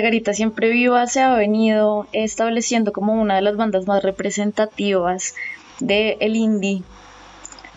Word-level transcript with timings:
Margarita 0.00 0.32
Siempre 0.32 0.70
Viva 0.70 1.06
se 1.06 1.20
ha 1.20 1.34
venido 1.34 2.06
estableciendo 2.12 2.90
como 2.90 3.20
una 3.20 3.36
de 3.36 3.42
las 3.42 3.58
bandas 3.58 3.86
más 3.86 4.02
representativas 4.02 5.34
del 5.78 6.16
el 6.20 6.36
indie 6.36 6.82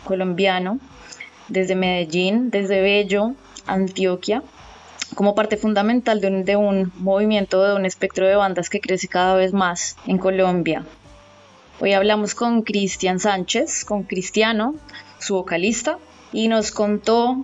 colombiano, 0.05 0.79
desde 1.49 1.75
Medellín, 1.75 2.49
desde 2.49 2.81
Bello, 2.81 3.33
Antioquia, 3.67 4.41
como 5.15 5.35
parte 5.35 5.57
fundamental 5.57 6.21
de 6.21 6.27
un, 6.27 6.45
de 6.45 6.55
un 6.55 6.93
movimiento, 6.95 7.61
de 7.61 7.75
un 7.75 7.85
espectro 7.85 8.25
de 8.25 8.37
bandas 8.37 8.69
que 8.69 8.79
crece 8.79 9.09
cada 9.09 9.35
vez 9.35 9.51
más 9.51 9.97
en 10.07 10.17
Colombia. 10.17 10.85
Hoy 11.81 11.91
hablamos 11.91 12.35
con 12.35 12.61
Cristian 12.61 13.19
Sánchez, 13.19 13.83
con 13.83 14.03
Cristiano, 14.03 14.75
su 15.19 15.35
vocalista, 15.35 15.97
y 16.31 16.47
nos 16.47 16.71
contó 16.71 17.43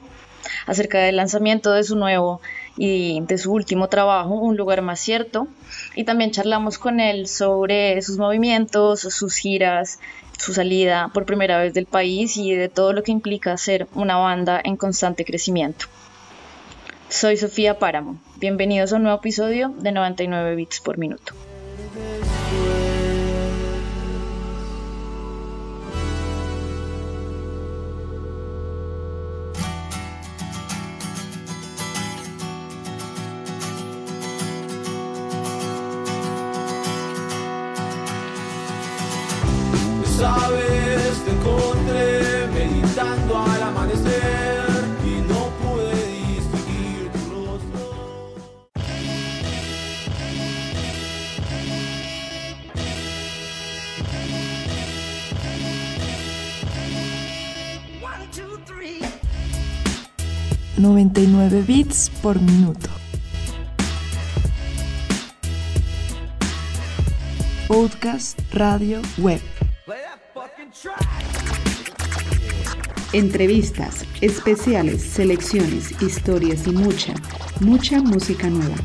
acerca 0.68 1.00
del 1.00 1.18
lanzamiento 1.18 1.74
de 1.74 1.84
su 1.84 1.98
nuevo 1.98 2.40
y 2.82 3.20
de 3.22 3.38
su 3.38 3.52
último 3.52 3.90
trabajo, 3.90 4.36
Un 4.36 4.56
lugar 4.56 4.82
más 4.82 5.02
cierto, 5.02 5.48
y 5.96 6.06
también 6.06 6.32
charlamos 6.32 6.80
con 6.80 7.02
él 7.02 7.28
sobre 7.28 8.02
sus 8.02 8.18
movimientos, 8.18 9.02
sus 9.02 9.36
giras, 9.36 10.00
su 10.38 10.54
salida 10.54 11.12
por 11.14 11.26
primera 11.26 11.60
vez 11.60 11.74
del 11.74 11.86
país 11.86 12.38
y 12.38 12.56
de 12.56 12.70
todo 12.70 12.94
lo 12.94 13.04
que 13.04 13.12
implica 13.12 13.58
ser 13.58 13.88
una 13.94 14.16
banda 14.16 14.62
en 14.64 14.78
constante 14.78 15.26
crecimiento. 15.26 15.88
Soy 17.10 17.36
Sofía 17.36 17.78
Páramo. 17.78 18.18
Bienvenidos 18.38 18.94
a 18.94 18.96
un 18.96 19.04
nuevo 19.04 19.18
episodio 19.18 19.74
de 19.78 19.92
99 19.92 20.56
bits 20.56 20.80
por 20.80 20.98
minuto. 20.98 21.34
Por 62.22 62.40
minuto. 62.40 62.88
Podcast, 67.68 68.40
radio, 68.54 69.02
web. 69.18 69.42
Entrevistas, 73.12 74.06
especiales, 74.22 75.02
selecciones, 75.02 76.00
historias 76.00 76.68
y 76.68 76.72
mucha, 76.72 77.14
mucha 77.60 78.00
música 78.02 78.48
nueva. 78.50 78.76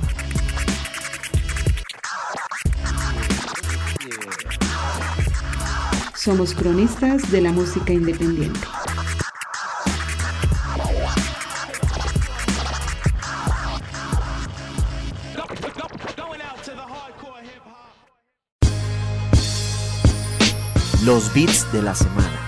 Somos 6.15 6.55
cronistas 6.55 7.31
de 7.31 7.43
la 7.43 7.53
música 7.53 7.93
independiente. 7.93 8.61
Los 21.15 21.33
beats 21.33 21.71
de 21.71 21.81
la 21.81 21.95
semana. 21.95 22.44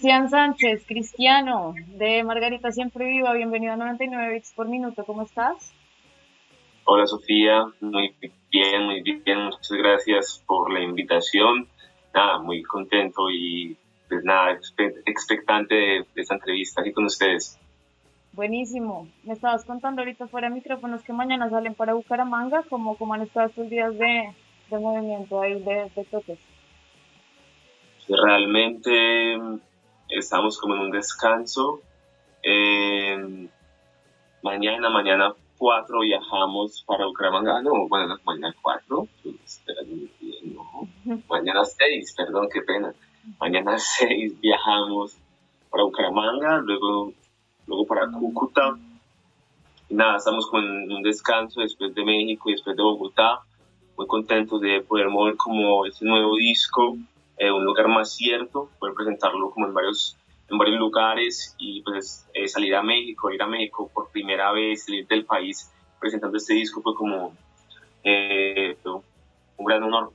Cristian 0.00 0.30
Sánchez, 0.30 0.86
Cristiano, 0.86 1.74
de 1.98 2.24
Margarita 2.24 2.72
Siempre 2.72 3.04
Viva, 3.04 3.34
bienvenido 3.34 3.74
a 3.74 3.76
99 3.76 4.32
bits 4.32 4.54
por 4.54 4.66
minuto, 4.66 5.04
¿cómo 5.04 5.20
estás? 5.20 5.74
Hola 6.84 7.06
Sofía, 7.06 7.66
muy 7.82 8.14
bien, 8.50 8.86
muy 8.86 9.02
bien, 9.02 9.44
muchas 9.44 9.70
gracias 9.72 10.42
por 10.46 10.72
la 10.72 10.80
invitación. 10.80 11.68
Nada, 12.14 12.38
muy 12.38 12.62
contento 12.62 13.30
y 13.30 13.76
pues 14.08 14.24
nada, 14.24 14.52
expe- 14.52 15.02
expectante 15.04 15.74
de, 15.74 16.06
esta 16.14 16.36
entrevista 16.36 16.80
aquí 16.80 16.92
con 16.92 17.04
ustedes. 17.04 17.60
Buenísimo. 18.32 19.06
Me 19.24 19.34
estabas 19.34 19.66
contando 19.66 20.00
ahorita 20.00 20.28
fuera 20.28 20.48
de 20.48 20.54
micrófonos 20.54 21.02
que 21.02 21.12
mañana 21.12 21.50
salen 21.50 21.74
para 21.74 21.92
Bucaramanga, 21.92 22.62
como, 22.70 22.96
como 22.96 23.12
han 23.12 23.20
estado 23.20 23.48
estos 23.48 23.68
días 23.68 23.92
de, 23.98 24.32
de 24.70 24.78
movimiento 24.78 25.42
ahí, 25.42 25.62
de, 25.62 25.92
de 25.94 26.04
toques. 26.10 26.38
Realmente 28.08 29.36
mm, 29.36 29.69
estamos 30.10 30.58
como 30.58 30.74
en 30.74 30.80
un 30.80 30.90
descanso. 30.90 31.80
Mañana, 34.42 34.88
mañana 34.88 35.34
4 35.58 36.00
viajamos 36.00 36.82
para 36.86 37.04
Bucaramanga. 37.04 37.60
No, 37.60 37.86
bueno, 37.88 38.16
mañana 38.24 38.54
4. 38.62 39.08
No, 40.44 40.88
mañana 41.28 41.64
6, 41.64 42.14
perdón, 42.16 42.48
qué 42.50 42.62
pena. 42.62 42.94
Mañana 43.38 43.78
6 43.78 44.40
viajamos 44.40 45.18
para 45.70 45.84
Bucaramanga, 45.84 46.58
luego, 46.58 47.12
luego 47.66 47.86
para 47.86 48.10
Cúcuta. 48.10 48.78
Y 49.90 49.94
nada, 49.94 50.16
estamos 50.16 50.48
con 50.48 50.64
un 50.64 51.02
descanso 51.02 51.60
después 51.60 51.94
de 51.94 52.04
México 52.04 52.48
y 52.48 52.52
después 52.52 52.74
de 52.74 52.82
Bogotá. 52.82 53.40
Muy 53.98 54.06
contentos 54.06 54.62
de 54.62 54.80
poder 54.80 55.10
mover 55.10 55.36
como 55.36 55.84
este 55.84 56.06
nuevo 56.06 56.36
disco, 56.36 56.96
eh, 57.40 57.50
un 57.50 57.64
lugar 57.64 57.88
más 57.88 58.14
cierto, 58.14 58.70
poder 58.78 58.94
presentarlo 58.94 59.50
como 59.50 59.66
en 59.66 59.72
varios, 59.72 60.18
en 60.50 60.58
varios 60.58 60.78
lugares 60.78 61.56
y 61.58 61.80
pues 61.80 62.28
eh, 62.34 62.46
salir 62.46 62.74
a 62.74 62.82
México, 62.82 63.30
ir 63.30 63.40
a 63.42 63.46
México 63.46 63.90
por 63.94 64.10
primera 64.10 64.52
vez, 64.52 64.84
salir 64.84 65.06
del 65.06 65.24
país 65.24 65.72
presentando 65.98 66.36
este 66.36 66.52
disco 66.52 66.82
fue 66.82 66.94
como 66.94 67.34
eh, 68.04 68.76
un 68.84 69.64
gran 69.64 69.82
honor 69.82 70.12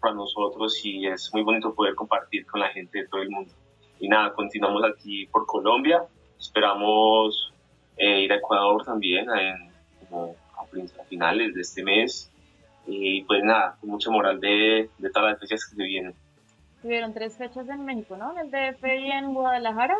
para 0.00 0.14
nosotros 0.14 0.80
y 0.82 1.06
es 1.06 1.30
muy 1.34 1.42
bonito 1.42 1.74
poder 1.74 1.94
compartir 1.94 2.46
con 2.46 2.60
la 2.60 2.70
gente 2.70 3.00
de 3.00 3.08
todo 3.08 3.20
el 3.20 3.28
mundo. 3.28 3.52
Y 3.98 4.08
nada, 4.08 4.32
continuamos 4.32 4.82
aquí 4.84 5.26
por 5.26 5.44
Colombia, 5.44 6.04
esperamos 6.38 7.52
eh, 7.98 8.22
ir 8.22 8.32
a 8.32 8.36
Ecuador 8.36 8.82
también 8.82 9.26
en, 9.30 9.70
como 10.08 10.36
a, 10.56 11.04
finales 11.04 11.54
de 11.54 11.60
este 11.60 11.82
mes 11.82 12.32
y 12.86 13.24
pues 13.24 13.42
nada, 13.44 13.76
con 13.78 13.90
mucha 13.90 14.10
moral 14.10 14.40
de, 14.40 14.88
de 14.96 15.10
todas 15.10 15.32
las 15.32 15.40
fechas 15.40 15.66
que 15.68 15.76
se 15.76 15.82
vienen. 15.82 16.14
Tuvieron 16.82 17.12
tres 17.12 17.36
fechas 17.36 17.68
en 17.68 17.84
México, 17.84 18.16
¿no? 18.16 18.32
En 18.32 18.46
el 18.46 18.50
DF 18.50 18.82
y 18.84 19.10
en 19.10 19.34
Guadalajara. 19.34 19.96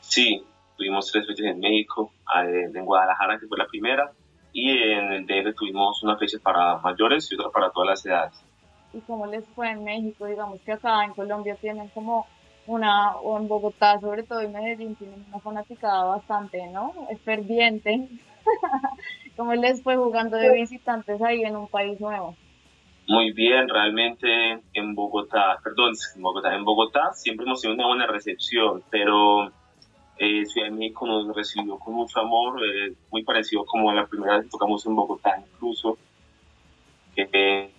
Sí, 0.00 0.44
tuvimos 0.76 1.10
tres 1.10 1.26
fechas 1.26 1.46
en 1.46 1.60
México, 1.60 2.12
eh, 2.36 2.70
en 2.74 2.84
Guadalajara, 2.84 3.38
que 3.38 3.46
fue 3.46 3.58
la 3.58 3.66
primera, 3.66 4.12
y 4.52 4.70
en 4.70 5.12
el 5.12 5.26
DF 5.26 5.54
tuvimos 5.56 6.02
una 6.02 6.16
fecha 6.16 6.38
para 6.42 6.78
mayores 6.78 7.30
y 7.30 7.34
otra 7.34 7.50
para 7.50 7.70
todas 7.70 7.90
las 7.90 8.06
edades. 8.06 8.44
¿Y 8.92 9.00
cómo 9.00 9.26
les 9.26 9.46
fue 9.48 9.70
en 9.70 9.84
México? 9.84 10.26
Digamos 10.26 10.60
que 10.62 10.72
acá 10.72 11.04
en 11.04 11.14
Colombia 11.14 11.56
tienen 11.60 11.88
como 11.88 12.26
una, 12.66 13.16
o 13.16 13.38
en 13.38 13.48
Bogotá, 13.48 13.98
sobre 14.00 14.22
todo 14.22 14.40
en 14.40 14.52
Medellín, 14.52 14.94
tienen 14.96 15.24
una 15.28 15.40
fanaticada 15.40 16.04
bastante, 16.04 16.66
¿no? 16.68 16.92
Es 17.10 17.20
ferviente. 17.22 18.08
¿Cómo 19.36 19.54
les 19.54 19.82
fue 19.82 19.96
jugando 19.96 20.36
de 20.36 20.52
visitantes 20.52 21.20
ahí 21.22 21.42
en 21.42 21.56
un 21.56 21.68
país 21.68 22.00
nuevo? 22.00 22.36
Muy 23.10 23.32
bien, 23.32 23.68
realmente 23.68 24.60
en 24.72 24.94
Bogotá, 24.94 25.58
perdón, 25.64 25.94
en 26.14 26.22
Bogotá, 26.22 26.54
en 26.54 26.64
Bogotá 26.64 27.12
siempre 27.12 27.44
hemos 27.44 27.60
tenido 27.60 27.74
una 27.76 27.88
buena 27.88 28.06
recepción, 28.06 28.84
pero 28.88 29.50
eh, 30.16 30.46
Ciudad 30.46 30.68
de 30.68 30.76
México 30.76 31.08
nos 31.08 31.34
recibió 31.34 31.76
con 31.76 31.94
mucho 31.94 32.20
amor, 32.20 32.60
eh, 32.64 32.92
muy 33.10 33.24
parecido 33.24 33.66
como 33.66 33.92
la 33.92 34.06
primera 34.06 34.36
vez 34.36 34.44
que 34.44 34.50
tocamos 34.50 34.86
en 34.86 34.94
Bogotá 34.94 35.42
incluso, 35.44 35.98
eh, 37.16 37.72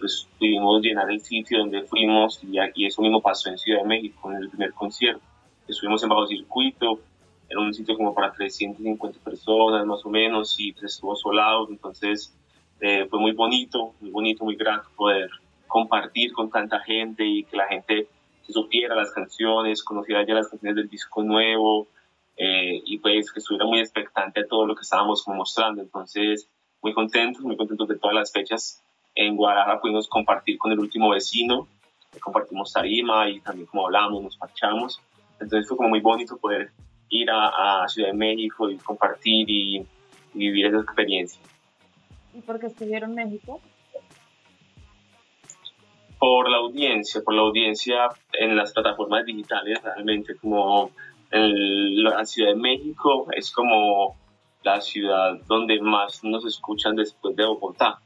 pues 0.00 0.26
pudimos 0.38 0.80
llenar 0.80 1.10
el 1.10 1.20
sitio 1.20 1.58
donde 1.58 1.82
fuimos 1.82 2.42
y, 2.42 2.56
y 2.76 2.86
eso 2.86 3.02
mismo 3.02 3.20
pasó 3.20 3.50
en 3.50 3.58
Ciudad 3.58 3.82
de 3.82 3.88
México 3.88 4.32
en 4.32 4.38
el 4.38 4.48
primer 4.48 4.72
concierto. 4.72 5.20
Estuvimos 5.68 6.02
en 6.02 6.08
Bajo 6.08 6.26
Circuito, 6.26 7.00
era 7.46 7.60
un 7.60 7.74
sitio 7.74 7.94
como 7.94 8.14
para 8.14 8.32
350 8.32 9.20
personas 9.20 9.84
más 9.84 10.02
o 10.06 10.08
menos 10.08 10.58
y 10.58 10.72
pues 10.72 10.94
estuvo 10.94 11.14
solado, 11.14 11.68
entonces 11.68 12.34
eh, 12.80 13.06
fue 13.08 13.18
muy 13.18 13.32
bonito, 13.32 13.94
muy 14.00 14.10
bonito, 14.10 14.44
muy 14.44 14.56
grato 14.56 14.88
poder 14.96 15.30
compartir 15.66 16.32
con 16.32 16.50
tanta 16.50 16.80
gente 16.80 17.24
y 17.24 17.44
que 17.44 17.56
la 17.56 17.66
gente 17.66 18.08
se 18.42 18.52
supiera 18.52 18.94
las 18.94 19.12
canciones, 19.12 19.82
conociera 19.82 20.24
ya 20.24 20.34
las 20.34 20.48
canciones 20.48 20.76
del 20.76 20.88
disco 20.88 21.22
nuevo 21.22 21.88
eh, 22.36 22.82
y 22.84 22.98
pues 22.98 23.32
que 23.32 23.40
estuviera 23.40 23.66
muy 23.66 23.80
expectante 23.80 24.40
a 24.40 24.46
todo 24.46 24.66
lo 24.66 24.74
que 24.74 24.82
estábamos 24.82 25.24
mostrando. 25.26 25.82
Entonces, 25.82 26.48
muy 26.82 26.92
contentos, 26.92 27.42
muy 27.42 27.56
contentos 27.56 27.88
de 27.88 27.98
todas 27.98 28.14
las 28.14 28.32
fechas. 28.32 28.82
En 29.14 29.36
Guadalajara 29.36 29.80
pudimos 29.80 30.08
compartir 30.08 30.58
con 30.58 30.70
el 30.72 30.78
último 30.78 31.10
vecino, 31.10 31.66
compartimos 32.20 32.72
tarima 32.72 33.28
y 33.28 33.40
también 33.40 33.66
como 33.66 33.86
hablamos, 33.86 34.22
nos 34.22 34.36
parchamos. 34.36 35.00
Entonces 35.40 35.66
fue 35.66 35.76
como 35.76 35.88
muy 35.88 36.00
bonito 36.00 36.36
poder 36.36 36.70
ir 37.08 37.28
a, 37.30 37.86
Ciudad 37.88 38.08
de 38.08 38.14
México 38.14 38.70
y 38.70 38.76
compartir 38.76 39.48
y, 39.48 39.78
y 39.78 40.38
vivir 40.38 40.66
esa 40.66 40.80
experiencia. 40.80 41.40
¿Y 42.36 42.42
por 42.42 42.60
qué 42.60 42.66
escogieron 42.66 43.14
México? 43.14 43.60
por 46.18 46.48
la 46.48 46.56
audiencia, 46.58 47.22
por 47.22 47.34
la 47.34 47.42
audiencia 47.42 48.08
en 48.32 48.56
las 48.56 48.72
plataformas 48.72 49.24
digitales 49.24 49.82
realmente, 49.82 50.36
como 50.36 50.90
en 51.30 52.02
la 52.02 52.24
Ciudad 52.24 52.50
de 52.50 52.56
México 52.56 53.26
es 53.32 53.50
como 53.50 54.16
la 54.62 54.80
ciudad 54.80 55.38
donde 55.46 55.80
más 55.80 56.24
nos 56.24 56.44
escuchan 56.44 56.96
después 56.96 57.36
de 57.36 57.44
Bogotá. 57.44 58.00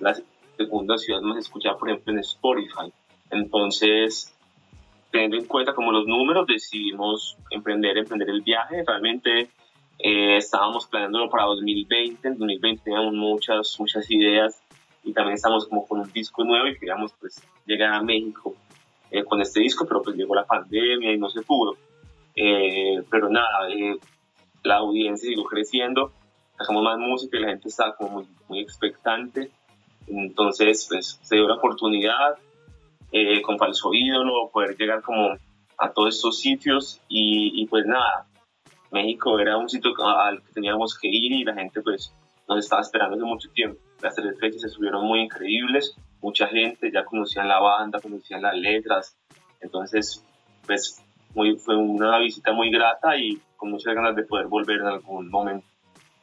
La 0.00 0.16
segunda 0.56 0.98
ciudad 0.98 1.20
más 1.20 1.38
escuchada, 1.38 1.76
por 1.78 1.90
ejemplo, 1.90 2.12
en 2.12 2.18
Spotify. 2.20 2.92
Entonces, 3.30 4.36
teniendo 5.10 5.36
en 5.36 5.46
cuenta 5.46 5.74
como 5.74 5.92
los 5.92 6.06
números, 6.06 6.46
decidimos 6.46 7.36
emprender, 7.50 7.98
emprender 7.98 8.30
el 8.30 8.42
viaje. 8.42 8.82
Realmente 8.86 9.50
eh, 9.98 10.36
estábamos 10.36 10.86
planeándolo 10.86 11.30
para 11.30 11.44
2020. 11.44 12.28
En 12.28 12.34
2020 12.34 12.82
teníamos 12.84 13.14
muchas, 13.14 13.76
muchas 13.78 14.10
ideas 14.10 14.60
y 15.04 15.12
también 15.12 15.34
estamos 15.34 15.66
como 15.68 15.86
con 15.86 16.00
un 16.00 16.12
disco 16.12 16.44
nuevo 16.44 16.66
y 16.66 16.78
queríamos 16.78 17.12
pues 17.20 17.40
llegar 17.64 17.92
a 17.92 18.02
México 18.02 18.54
eh, 19.10 19.24
con 19.24 19.40
este 19.40 19.60
disco, 19.60 19.86
pero 19.86 20.02
pues 20.02 20.16
llegó 20.16 20.34
la 20.34 20.44
pandemia 20.44 21.12
y 21.12 21.18
no 21.18 21.28
se 21.30 21.42
pudo. 21.42 21.76
Eh, 22.34 23.02
pero 23.10 23.30
nada, 23.30 23.68
eh, 23.70 23.96
la 24.62 24.76
audiencia 24.76 25.28
siguió 25.28 25.44
creciendo, 25.44 26.12
sacamos 26.58 26.82
más 26.82 26.98
música 26.98 27.38
y 27.38 27.40
la 27.40 27.48
gente 27.48 27.68
estaba 27.68 27.96
como 27.96 28.10
muy, 28.10 28.28
muy 28.48 28.60
expectante. 28.60 29.50
Entonces 30.06 30.86
pues 30.88 31.18
se 31.22 31.36
dio 31.36 31.48
la 31.48 31.54
oportunidad 31.54 32.36
eh, 33.12 33.40
con 33.42 33.58
Falso 33.58 33.94
Ídolo 33.94 34.50
poder 34.52 34.76
llegar 34.76 35.02
como 35.02 35.36
a 35.78 35.90
todos 35.90 36.16
estos 36.16 36.38
sitios 36.40 37.00
y, 37.08 37.62
y 37.62 37.66
pues 37.66 37.86
nada, 37.86 38.26
México 38.96 39.38
era 39.38 39.58
un 39.58 39.68
sitio 39.68 39.92
al 40.04 40.42
que 40.42 40.52
teníamos 40.52 40.98
que 40.98 41.08
ir 41.08 41.32
y 41.32 41.44
la 41.44 41.54
gente 41.54 41.82
pues 41.82 42.14
nos 42.48 42.58
estaba 42.58 42.82
esperando 42.82 43.16
hace 43.16 43.24
mucho 43.24 43.50
tiempo. 43.50 43.78
Las 44.02 44.14
tres 44.14 44.38
fechas 44.40 44.62
se 44.62 44.68
subieron 44.68 45.06
muy 45.06 45.20
increíbles, 45.20 45.96
mucha 46.22 46.46
gente 46.46 46.90
ya 46.90 47.04
conocían 47.04 47.48
la 47.48 47.60
banda, 47.60 48.00
conocían 48.00 48.42
las 48.42 48.56
letras, 48.56 49.16
entonces 49.60 50.24
pues 50.66 51.02
muy, 51.34 51.56
fue 51.58 51.76
una 51.76 52.18
visita 52.18 52.52
muy 52.52 52.70
grata 52.70 53.16
y 53.16 53.38
con 53.56 53.70
muchas 53.70 53.94
ganas 53.94 54.16
de 54.16 54.24
poder 54.24 54.46
volver 54.46 54.78
en 54.80 54.86
algún 54.86 55.28
momento. 55.30 55.66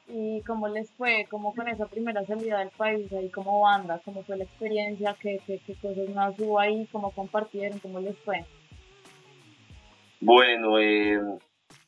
¿Y 0.07 0.41
cómo 0.41 0.67
les 0.67 0.91
fue? 0.91 1.27
¿Cómo 1.29 1.53
con 1.53 1.67
esa 1.67 1.85
primera 1.85 2.25
salida 2.25 2.59
del 2.59 2.71
país 2.71 3.11
ahí 3.13 3.29
como 3.29 3.61
banda? 3.61 4.01
¿Cómo 4.03 4.23
fue 4.23 4.37
la 4.37 4.43
experiencia? 4.43 5.15
¿Qué, 5.19 5.39
qué, 5.45 5.61
qué 5.65 5.75
cosas 5.75 6.09
más 6.13 6.37
hubo 6.39 6.59
ahí? 6.59 6.87
¿Cómo 6.91 7.11
compartieron? 7.11 7.79
¿Cómo 7.79 7.99
les 7.99 8.17
fue? 8.19 8.45
Bueno, 10.19 10.79
eh, 10.79 11.19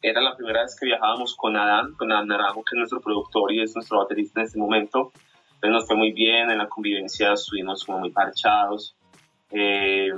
era 0.06 0.22
la 0.22 0.36
primera 0.36 0.62
vez 0.62 0.76
que 0.80 0.86
viajábamos 0.86 1.36
con 1.36 1.58
Adán, 1.58 1.94
con 1.96 2.12
Adán 2.12 2.28
Naranjo, 2.28 2.64
que 2.64 2.76
es 2.76 2.78
nuestro 2.78 3.02
productor 3.02 3.52
y 3.52 3.62
es 3.62 3.74
nuestro 3.76 3.98
baterista 3.98 4.40
en 4.40 4.46
este 4.46 4.60
momento. 4.60 5.12
Entonces 5.56 5.72
nos 5.72 5.88
fue 5.88 5.96
muy 5.96 6.12
bien, 6.12 6.52
en 6.52 6.60
la 6.60 6.68
convivencia 6.68 7.34
estuvimos 7.34 7.84
como 7.84 8.00
muy 8.00 8.12
parchados, 8.12 8.96
eh, 9.50 10.12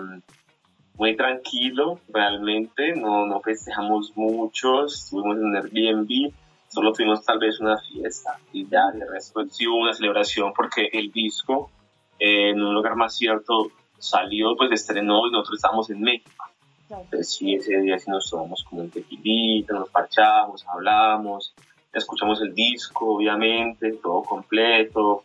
muy 0.95 1.15
tranquilo 1.15 2.01
realmente, 2.09 2.95
no, 2.97 3.25
no 3.27 3.39
festejamos 3.39 4.11
mucho, 4.17 4.85
estuvimos 4.85 5.37
en 5.37 5.55
Airbnb, 5.55 6.33
solo 6.67 6.91
tuvimos 6.91 7.23
tal 7.23 7.39
vez 7.39 7.59
una 7.61 7.77
fiesta 7.77 8.37
y 8.51 8.67
ya, 8.67 8.91
de 8.91 9.05
resto 9.05 9.45
sí 9.49 9.67
hubo 9.67 9.77
una 9.77 9.93
celebración 9.93 10.51
porque 10.53 10.89
el 10.91 11.13
disco 11.13 11.71
eh, 12.19 12.49
en 12.49 12.61
un 12.61 12.73
lugar 12.73 12.95
más 12.97 13.15
cierto 13.15 13.71
salió, 13.99 14.57
pues 14.57 14.71
estrenó 14.71 15.27
y 15.27 15.31
nosotros 15.31 15.59
estábamos 15.59 15.89
en 15.91 16.01
México. 16.01 16.43
Entonces 16.89 17.35
sí, 17.35 17.55
ese 17.55 17.81
día 17.81 17.99
sí 17.99 18.09
nos 18.09 18.29
tomamos 18.29 18.63
como 18.63 18.81
un 18.81 18.89
tequilita, 18.89 19.73
nos 19.73 19.89
parchamos, 19.89 20.65
hablamos, 20.67 21.53
escuchamos 21.93 22.41
el 22.41 22.53
disco, 22.53 23.15
obviamente, 23.15 23.93
todo 23.93 24.23
completo. 24.23 25.23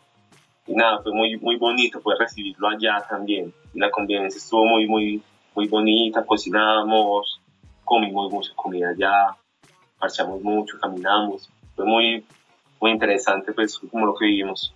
Y 0.66 0.74
nada, 0.74 1.02
fue 1.02 1.12
muy, 1.12 1.36
muy 1.38 1.56
bonito 1.56 2.00
poder 2.00 2.20
recibirlo 2.20 2.68
allá 2.68 3.04
también. 3.08 3.52
Y 3.74 3.80
la 3.80 3.90
convivencia 3.90 4.38
estuvo 4.38 4.64
muy, 4.64 4.86
muy, 4.86 5.22
muy 5.54 5.68
bonita, 5.68 6.24
cocinamos, 6.24 7.40
comimos 7.84 8.32
mucha 8.32 8.52
comida 8.54 8.90
allá, 8.90 9.36
parchamos 9.98 10.42
mucho, 10.42 10.78
caminamos. 10.80 11.50
Fue 11.74 11.84
muy, 11.84 12.24
muy 12.80 12.90
interesante, 12.90 13.52
pues, 13.52 13.78
como 13.78 14.06
lo 14.06 14.14
que 14.14 14.26
vivimos. 14.26 14.74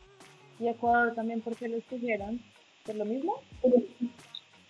¿Y 0.58 0.68
Ecuador 0.68 1.14
también 1.14 1.40
por 1.40 1.56
qué 1.56 1.68
lo 1.68 1.76
escogieron? 1.76 2.40
¿Por 2.84 2.94
lo 2.94 3.04
mismo? 3.04 3.40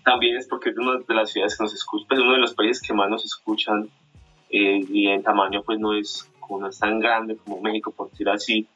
También 0.07 0.37
es 0.37 0.47
porque 0.47 0.71
es 0.71 0.79
una 0.79 0.99
de 0.99 1.15
las 1.15 1.33
ciudades 1.33 1.59
que 1.59 1.65
nos 1.65 1.75
escuchan, 1.75 2.07
pues 2.07 2.21
uno 2.21 2.35
de 2.35 2.39
los 2.39 2.55
países 2.55 2.81
que 2.81 2.95
más 2.95 3.11
nos 3.11 3.25
escuchan 3.25 3.91
eh, 4.51 4.81
y 4.89 5.09
en 5.09 5.21
tamaño 5.21 5.65
pues 5.65 5.81
no 5.81 5.95
es, 5.95 6.31
como 6.39 6.61
no 6.61 6.69
es 6.69 6.79
tan 6.79 7.01
grande 7.01 7.37
como 7.37 7.61
México, 7.61 7.91
por 7.91 8.11
decir 8.11 8.29
así, 8.29 8.69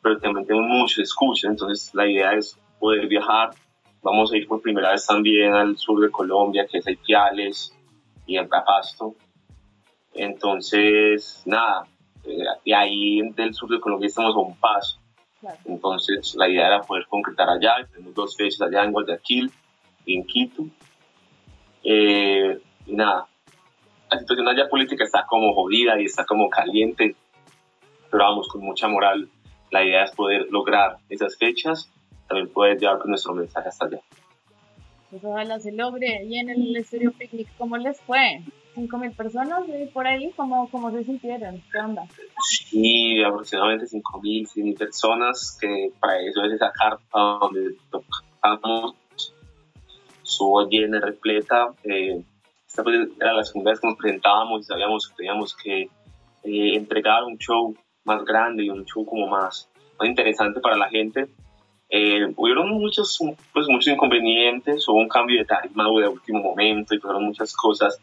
pero 0.00 0.20
también 0.20 0.46
tenemos 0.46 0.70
muchos 0.70 0.98
escuchas, 0.98 1.50
entonces 1.50 1.92
la 1.94 2.06
idea 2.06 2.32
es 2.34 2.56
poder 2.78 3.08
viajar. 3.08 3.50
Vamos 4.02 4.32
a 4.32 4.36
ir 4.36 4.46
por 4.46 4.62
primera 4.62 4.92
vez 4.92 5.04
también 5.04 5.52
al 5.52 5.76
sur 5.76 6.00
de 6.00 6.12
Colombia, 6.12 6.64
que 6.70 6.78
es 6.78 6.86
Ipiales 6.86 7.76
y 8.24 8.36
el 8.36 8.46
Pasto. 8.46 9.16
Entonces, 10.14 11.42
nada, 11.44 11.88
eh, 12.22 12.44
y 12.62 12.72
ahí 12.72 13.20
del 13.32 13.52
sur 13.52 13.68
de 13.68 13.80
Colombia 13.80 14.06
estamos 14.06 14.36
a 14.36 14.38
un 14.38 14.56
paso. 14.56 15.00
Entonces, 15.64 16.36
la 16.36 16.48
idea 16.48 16.68
era 16.68 16.82
poder 16.82 17.06
concretar 17.08 17.50
allá. 17.50 17.84
Tenemos 17.92 18.14
dos 18.14 18.36
fechas 18.36 18.62
allá 18.62 18.84
en 18.84 18.92
Guayaquil 18.92 19.52
en 20.14 20.24
Quito. 20.24 20.66
Eh, 21.84 22.58
y 22.86 22.94
nada, 22.94 23.26
la 24.10 24.18
situación 24.18 24.48
allá 24.48 24.68
política 24.68 25.04
está 25.04 25.26
como 25.26 25.54
jodida 25.54 26.00
y 26.00 26.04
está 26.04 26.24
como 26.24 26.48
caliente, 26.48 27.14
pero 28.10 28.24
vamos 28.24 28.48
con 28.48 28.62
mucha 28.62 28.88
moral. 28.88 29.28
La 29.70 29.84
idea 29.84 30.04
es 30.04 30.12
poder 30.12 30.46
lograr 30.50 30.96
esas 31.08 31.36
fechas, 31.36 31.90
también 32.26 32.48
poder 32.48 32.78
llevar 32.78 32.98
con 32.98 33.10
nuestro 33.10 33.34
mensaje 33.34 33.68
hasta 33.68 33.86
allá. 33.86 34.00
Pues 35.10 35.24
ojalá 35.24 35.58
se 35.58 35.72
logre. 35.72 36.24
¿Y 36.24 36.38
en 36.38 36.50
el 36.50 36.76
Estéreo 36.76 37.12
Picnic 37.12 37.48
cómo 37.56 37.76
les 37.76 38.00
fue? 38.00 38.42
¿Cinco 38.74 38.98
mil 38.98 39.10
personas 39.12 39.64
por 39.92 40.06
ahí? 40.06 40.30
¿Cómo, 40.36 40.68
¿Cómo 40.70 40.90
se 40.90 41.04
sintieron? 41.04 41.62
¿Qué 41.72 41.78
onda? 41.78 42.02
Sí, 42.40 43.22
aproximadamente 43.22 43.86
5.000, 43.86 44.48
6.000 44.48 44.78
personas, 44.78 45.58
que 45.60 45.90
para 45.98 46.20
eso 46.20 46.44
es 46.44 46.52
esa 46.52 46.70
carpa 46.72 47.38
donde 47.40 47.76
tocamos, 47.90 48.94
estuvo 50.28 50.68
llena, 50.68 51.00
repleta. 51.00 51.74
Eh, 51.84 52.22
esta 52.66 52.82
pues 52.82 53.08
era 53.20 53.32
la 53.32 53.44
segunda 53.44 53.70
vez 53.70 53.80
que 53.80 53.88
nos 53.88 53.96
presentábamos 53.96 54.60
y 54.60 54.64
sabíamos 54.64 55.08
que 55.08 55.14
teníamos 55.16 55.56
que 55.56 55.82
eh, 56.44 56.74
entregar 56.74 57.24
un 57.24 57.38
show 57.38 57.74
más 58.04 58.24
grande 58.24 58.64
y 58.64 58.70
un 58.70 58.84
show 58.84 59.04
como 59.04 59.26
más, 59.26 59.68
más 59.98 60.08
interesante 60.08 60.60
para 60.60 60.76
la 60.76 60.88
gente. 60.88 61.28
Eh, 61.90 62.32
hubieron 62.36 62.70
muchos, 62.70 63.18
pues, 63.52 63.66
muchos 63.68 63.94
inconvenientes, 63.94 64.86
hubo 64.88 64.98
un 64.98 65.08
cambio 65.08 65.38
de 65.38 65.46
tarima 65.46 65.84
de 65.84 66.08
último 66.08 66.40
momento 66.40 66.94
y 66.94 66.98
fueron 66.98 67.24
muchas 67.24 67.54
cosas, 67.54 67.98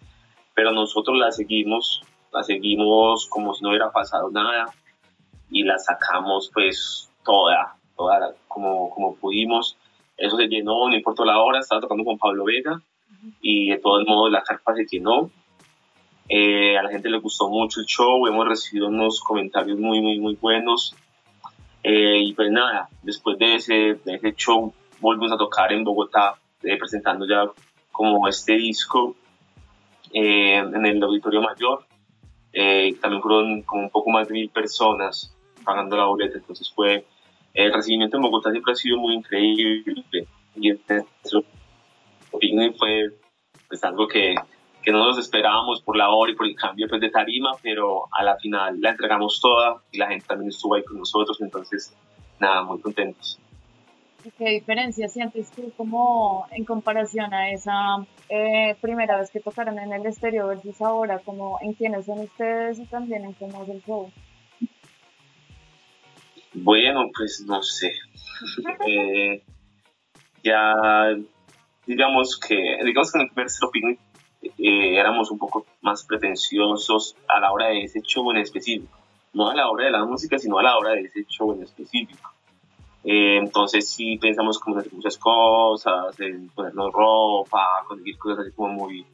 pero 0.55 0.71
nosotros 0.71 1.17
la 1.17 1.31
seguimos, 1.31 2.01
la 2.33 2.43
seguimos 2.43 3.27
como 3.29 3.53
si 3.53 3.63
no 3.63 3.69
hubiera 3.69 3.91
pasado 3.91 4.31
nada 4.31 4.65
y 5.51 5.63
la 5.63 5.77
sacamos 5.77 6.49
pues 6.51 7.11
toda, 7.23 7.75
toda 7.95 8.33
como, 8.47 8.89
como 8.89 9.15
pudimos. 9.15 9.77
Eso 10.17 10.37
se 10.37 10.47
llenó, 10.47 10.87
no 10.87 10.95
importó 10.95 11.25
la 11.25 11.39
hora, 11.39 11.59
estaba 11.59 11.81
tocando 11.81 12.03
con 12.03 12.17
Pablo 12.17 12.45
Vega 12.45 12.81
y 13.41 13.69
de 13.69 13.77
todos 13.77 14.05
modos 14.07 14.31
la 14.31 14.43
carpa 14.43 14.75
se 14.75 14.85
llenó. 14.85 15.29
Eh, 16.27 16.77
a 16.77 16.83
la 16.83 16.89
gente 16.89 17.09
le 17.09 17.19
gustó 17.19 17.49
mucho 17.49 17.81
el 17.81 17.85
show, 17.85 18.25
hemos 18.27 18.47
recibido 18.47 18.87
unos 18.87 19.21
comentarios 19.21 19.77
muy, 19.77 20.01
muy, 20.01 20.19
muy 20.19 20.35
buenos. 20.35 20.95
Eh, 21.83 22.17
y 22.19 22.33
pues 22.33 22.49
nada, 22.51 22.89
después 23.03 23.37
de 23.37 23.55
ese, 23.55 23.73
de 23.73 24.15
ese 24.15 24.33
show 24.33 24.73
volvimos 24.99 25.31
a 25.31 25.37
tocar 25.37 25.71
en 25.71 25.83
Bogotá, 25.83 26.35
eh, 26.63 26.77
presentando 26.77 27.27
ya 27.27 27.45
como 27.91 28.27
este 28.27 28.53
disco 28.53 29.15
eh, 30.11 30.57
en 30.57 30.85
el 30.85 31.03
Auditorio 31.03 31.41
Mayor. 31.41 31.85
Eh, 32.53 32.95
también 33.01 33.21
fueron 33.21 33.61
como 33.63 33.83
un 33.83 33.89
poco 33.89 34.09
más 34.09 34.27
de 34.27 34.33
mil 34.33 34.49
personas 34.49 35.35
pagando 35.63 35.97
la 35.97 36.05
boleta, 36.05 36.37
entonces 36.37 36.71
fue, 36.73 37.05
el 37.55 37.73
recibimiento 37.73 38.17
en 38.17 38.23
Bogotá 38.23 38.51
siempre 38.51 38.73
ha 38.73 38.75
sido 38.75 38.97
muy 38.97 39.15
increíble 39.15 40.27
y 40.55 40.71
eso 40.71 41.43
fue 42.29 43.09
pues, 43.67 43.83
algo 43.83 44.07
que, 44.07 44.35
que 44.83 44.91
no 44.91 45.05
nos 45.05 45.17
esperábamos 45.17 45.81
por 45.81 45.95
la 45.95 46.09
hora 46.09 46.31
y 46.31 46.35
por 46.35 46.47
el 46.47 46.55
cambio 46.55 46.87
pues, 46.87 47.01
de 47.01 47.09
tarima, 47.09 47.51
pero 47.61 48.07
a 48.11 48.23
la 48.23 48.35
final 48.35 48.79
la 48.81 48.91
entregamos 48.91 49.39
toda 49.41 49.81
y 49.91 49.97
la 49.97 50.07
gente 50.07 50.25
también 50.27 50.49
estuvo 50.49 50.75
ahí 50.75 50.83
con 50.83 50.97
nosotros, 50.97 51.39
entonces 51.41 51.95
nada, 52.39 52.63
muy 52.63 52.79
contentos. 52.81 53.39
¿Y 54.25 54.31
¿Qué 54.31 54.49
diferencia 54.49 55.07
sientes 55.07 55.51
tú 55.51 55.71
como 55.77 56.47
en 56.51 56.65
comparación 56.65 57.33
a 57.33 57.51
esa 57.51 57.97
eh, 58.27 58.75
primera 58.81 59.19
vez 59.19 59.29
que 59.29 59.39
tocaron 59.39 59.77
en 59.79 59.93
el 59.93 60.05
exterior 60.05 60.47
versus 60.47 60.81
ahora? 60.81 61.19
Como 61.19 61.59
en 61.61 61.73
quiénes 61.73 62.07
son 62.07 62.19
ustedes 62.19 62.79
y 62.79 62.85
también 62.85 63.23
en 63.23 63.33
cómo 63.33 63.63
es 63.63 63.69
el 63.69 63.83
show. 63.83 64.11
Bueno, 66.55 67.09
pues 67.15 67.43
no 67.45 67.61
sé. 67.61 67.93
Eh, 68.87 69.41
ya 70.43 70.75
digamos 71.87 72.37
que 72.37 72.77
digamos 72.83 73.11
que 73.11 73.19
en 73.19 73.23
el 73.23 73.29
primer 73.31 73.51
Picnic 73.71 73.99
eh, 74.57 74.99
éramos 74.99 75.31
un 75.31 75.39
poco 75.39 75.65
más 75.81 76.03
pretenciosos 76.03 77.15
a 77.29 77.39
la 77.39 77.53
hora 77.53 77.67
de 77.67 77.83
ese 77.83 78.01
show 78.01 78.29
en 78.31 78.37
específico. 78.37 78.97
No 79.33 79.49
a 79.49 79.55
la 79.55 79.69
hora 79.69 79.85
de 79.85 79.91
la 79.91 80.03
música, 80.03 80.37
sino 80.37 80.59
a 80.59 80.63
la 80.63 80.77
hora 80.77 80.91
de 80.91 81.01
ese 81.01 81.25
show 81.25 81.53
en 81.53 81.63
específico. 81.63 82.31
Eh, 83.03 83.37
entonces 83.37 83.89
sí 83.89 84.17
pensamos 84.17 84.59
como 84.59 84.75
en 84.75 84.81
hacer 84.81 84.93
muchas 84.93 85.17
cosas, 85.17 86.19
en 86.19 86.49
ponernos 86.49 86.91
ropa, 86.91 87.83
conseguir 87.87 88.17
cosas 88.17 88.39
así 88.39 88.51
como 88.55 88.73
muy, 88.73 89.05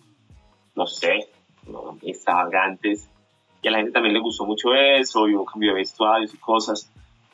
no 0.76 0.88
sé, 0.88 1.28
¿no? 1.68 1.98
extravagantes. 2.02 3.10
Y 3.62 3.68
a 3.68 3.72
la 3.72 3.78
gente 3.78 3.92
también 3.92 4.14
le 4.14 4.22
gustó 4.22 4.46
mucho 4.46 4.74
eso, 4.74 5.28
y 5.28 5.34
un 5.34 5.46
cambio 5.46 5.72
de 5.72 5.80
vestuarios 5.80 6.34
y 6.34 6.38
cosas. 6.38 6.90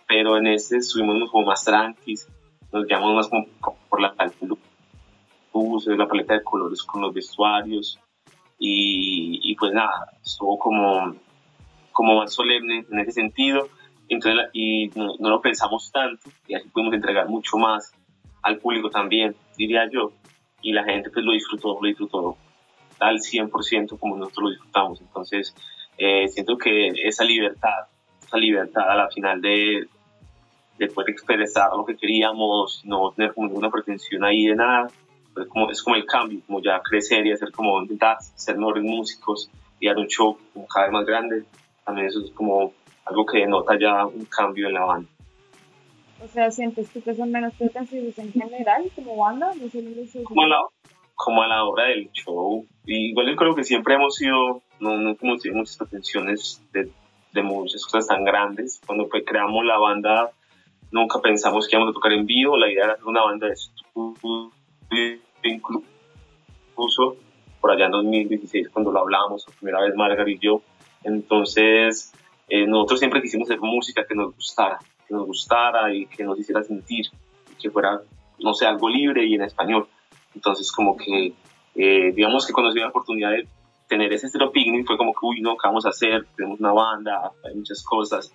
Pero 0.07 0.37
en 0.37 0.47
este 0.47 0.77
estuvimos 0.77 1.29
como 1.29 1.47
más 1.47 1.63
tranquilos, 1.63 2.27
nos 2.71 2.85
quedamos 2.85 3.15
más 3.15 3.27
como 3.27 3.47
por 3.89 4.01
la 4.01 4.13
luces, 5.53 5.97
la 5.97 6.07
paleta 6.07 6.35
de 6.35 6.43
colores 6.43 6.83
con 6.83 7.01
los 7.01 7.13
vestuarios. 7.13 7.99
Y, 8.59 9.39
y 9.43 9.55
pues 9.55 9.71
nada, 9.71 10.11
estuvo 10.23 10.57
como, 10.57 11.15
como 11.91 12.15
más 12.15 12.33
solemne 12.33 12.85
en 12.89 12.99
ese 12.99 13.11
sentido 13.11 13.69
entonces, 14.09 14.47
y 14.53 14.87
no, 14.95 15.15
no, 15.19 15.29
lo 15.29 15.41
pensamos 15.41 15.91
tanto 15.91 16.29
y 16.47 16.55
así 16.55 16.69
pudimos 16.69 16.93
entregar 16.93 17.27
mucho 17.27 17.57
más 17.57 17.93
al 18.41 18.57
público 18.57 18.89
también, 18.89 19.35
diría 19.57 19.89
yo. 19.91 20.13
Y 20.61 20.73
la 20.73 20.83
gente 20.83 21.09
pues 21.09 21.25
lo 21.25 21.33
disfrutó, 21.33 21.77
lo 21.81 21.87
disfrutó 21.87 22.37
al 22.99 23.17
100% 23.17 23.99
como 23.99 24.17
nosotros 24.17 24.43
lo 24.43 24.49
disfrutamos. 24.51 25.01
Entonces, 25.01 25.53
eh, 25.97 26.27
siento 26.29 26.57
que 26.57 26.87
esa 27.03 27.23
libertad, 27.23 27.87
esa 28.25 28.37
libertad 28.37 28.89
a 28.89 28.95
la 28.95 29.09
final 29.09 29.41
de, 29.41 29.87
de 30.77 30.87
poder 30.87 31.11
expresar 31.11 31.69
lo 31.75 31.85
que 31.85 31.95
queríamos, 31.95 32.81
no 32.85 33.11
tener 33.11 33.33
como 33.33 33.47
ninguna 33.47 33.69
pretensión 33.69 34.23
ahí 34.23 34.45
de 34.45 34.55
nada, 34.55 34.87
pues 35.33 35.47
como, 35.47 35.69
es 35.69 35.81
como 35.81 35.95
el 35.95 36.05
cambio, 36.05 36.39
como 36.45 36.61
ya 36.61 36.81
crecer 36.81 37.25
y 37.25 37.31
hacer 37.31 37.51
como 37.51 37.81
intentar 37.81 38.17
ser 38.35 38.57
mejores 38.57 38.83
músicos 38.83 39.49
y 39.79 39.87
dar 39.87 39.97
un 39.97 40.07
show 40.07 40.37
como 40.53 40.67
cada 40.67 40.87
vez 40.87 40.93
más 40.93 41.05
grande. 41.05 41.43
También 41.85 42.07
eso 42.07 42.21
es 42.23 42.31
como 42.31 42.73
algo 43.05 43.25
que 43.25 43.39
denota 43.39 43.77
ya 43.79 44.05
un 44.05 44.25
cambio 44.25 44.67
en 44.67 44.73
la 44.73 44.85
banda. 44.85 45.09
O 46.23 46.27
sea, 46.27 46.49
¿sientes 46.49 46.89
que 46.89 47.13
son 47.13 47.31
menos 47.31 47.53
pretenciosos 47.53 48.17
en 48.17 48.31
general 48.33 48.89
como 48.95 49.17
banda? 49.17 49.53
No 49.53 49.63
los 49.63 50.25
como, 50.25 50.41
a 50.41 50.47
la, 50.47 50.57
como 51.15 51.43
a 51.43 51.47
la 51.47 51.63
hora 51.63 51.85
del 51.85 52.09
show. 52.11 52.65
Y 52.85 53.11
igual 53.11 53.29
yo 53.29 53.35
creo 53.35 53.55
que 53.55 53.63
siempre 53.63 53.95
hemos 53.95 54.15
sido, 54.15 54.61
no, 54.79 54.97
no 54.97 55.15
hemos 55.21 55.41
tenido 55.41 55.59
muchas 55.59 55.77
pretensiones 55.77 56.61
de, 56.73 56.89
de 57.33 57.43
muchas 57.43 57.83
cosas 57.85 58.07
tan 58.07 58.23
grandes. 58.23 58.81
Cuando 58.85 59.07
pues, 59.07 59.23
creamos 59.25 59.63
la 59.63 59.77
banda, 59.77 60.31
nunca 60.91 61.19
pensamos 61.19 61.67
que 61.67 61.75
íbamos 61.75 61.91
a 61.91 61.93
tocar 61.93 62.11
en 62.13 62.25
vivo. 62.25 62.57
La 62.57 62.71
idea 62.71 62.85
era 62.85 62.93
hacer 62.93 63.05
una 63.05 63.23
banda 63.23 63.47
de 63.47 63.53
estudio, 63.53 64.51
incluso 65.43 67.17
por 67.59 67.71
allá 67.71 67.85
en 67.85 67.91
2016 67.91 68.69
cuando 68.69 68.91
lo 68.91 68.99
hablábamos 68.99 69.45
por 69.45 69.55
primera 69.55 69.81
vez 69.81 69.95
Margar 69.95 70.27
y 70.29 70.39
yo. 70.39 70.61
Entonces, 71.03 72.13
eh, 72.49 72.65
nosotros 72.67 72.99
siempre 72.99 73.21
quisimos 73.21 73.49
hacer 73.49 73.59
música 73.59 74.05
que 74.07 74.15
nos 74.15 74.35
gustara, 74.35 74.79
que 75.07 75.13
nos 75.13 75.25
gustara 75.25 75.93
y 75.93 76.05
que 76.05 76.23
nos 76.23 76.39
hiciera 76.39 76.63
sentir, 76.63 77.07
que 77.59 77.69
fuera, 77.69 78.01
no 78.39 78.53
sé, 78.53 78.65
algo 78.65 78.89
libre 78.89 79.25
y 79.25 79.35
en 79.35 79.41
español. 79.41 79.87
Entonces, 80.35 80.71
como 80.71 80.95
que, 80.95 81.33
eh, 81.75 82.11
digamos 82.13 82.45
que 82.45 82.53
cuando 82.53 82.71
se 82.71 82.75
dio 82.75 82.83
la 82.83 82.89
oportunidad 82.89 83.31
de 83.31 83.47
tener 83.87 84.11
ese 84.13 84.27
estilo 84.27 84.51
picnic, 84.51 84.85
fue 84.85 84.97
como 84.97 85.13
que, 85.13 85.19
uy, 85.21 85.41
no, 85.41 85.57
¿qué 85.57 85.67
vamos 85.67 85.85
a 85.85 85.89
hacer? 85.89 86.25
Tenemos 86.35 86.59
una 86.59 86.73
banda, 86.73 87.31
hay 87.43 87.55
muchas 87.55 87.83
cosas. 87.83 88.33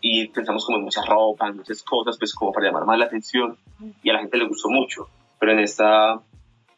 Y 0.00 0.28
pensamos 0.28 0.64
como 0.64 0.78
en 0.78 0.84
mucha 0.84 1.02
ropa, 1.04 1.48
en 1.48 1.56
muchas 1.56 1.82
cosas, 1.82 2.16
pues 2.18 2.34
como 2.34 2.52
para 2.52 2.66
llamar 2.66 2.84
más 2.86 2.98
la 2.98 3.06
atención. 3.06 3.56
Y 4.02 4.10
a 4.10 4.14
la 4.14 4.20
gente 4.20 4.36
le 4.36 4.48
gustó 4.48 4.68
mucho. 4.68 5.08
Pero 5.38 5.52
en 5.52 5.60
esta, 5.60 6.20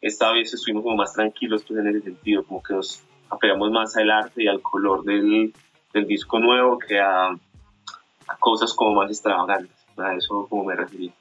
esta 0.01 0.31
vez 0.31 0.53
estuvimos 0.53 0.83
como 0.83 0.97
más 0.97 1.13
tranquilos 1.13 1.63
pues, 1.67 1.79
en 1.79 1.87
ese 1.87 2.01
sentido, 2.01 2.43
como 2.43 2.61
que 2.61 2.73
nos 2.73 3.03
apegamos 3.29 3.71
más 3.71 3.95
al 3.97 4.11
arte 4.11 4.43
y 4.43 4.47
al 4.47 4.61
color 4.61 5.03
del, 5.03 5.53
del 5.93 6.07
disco 6.07 6.39
nuevo 6.39 6.77
que 6.77 6.99
a, 6.99 7.27
a 7.29 8.37
cosas 8.39 8.73
como 8.73 8.95
más 8.95 9.09
extravagantes. 9.09 9.75
A 9.97 10.15
eso 10.15 10.47
como 10.49 10.63
me 10.63 10.75
referí. 10.75 11.11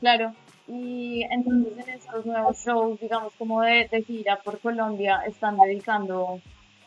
Claro, 0.00 0.32
y 0.68 1.22
entonces 1.30 1.78
en 1.78 1.94
estos 1.94 2.26
nuevos 2.26 2.58
shows, 2.58 3.00
digamos 3.00 3.32
como 3.36 3.62
de, 3.62 3.88
de, 3.90 4.02
gira 4.02 4.36
por 4.36 4.60
Colombia, 4.60 5.22
están 5.26 5.56
dedicando, 5.56 6.40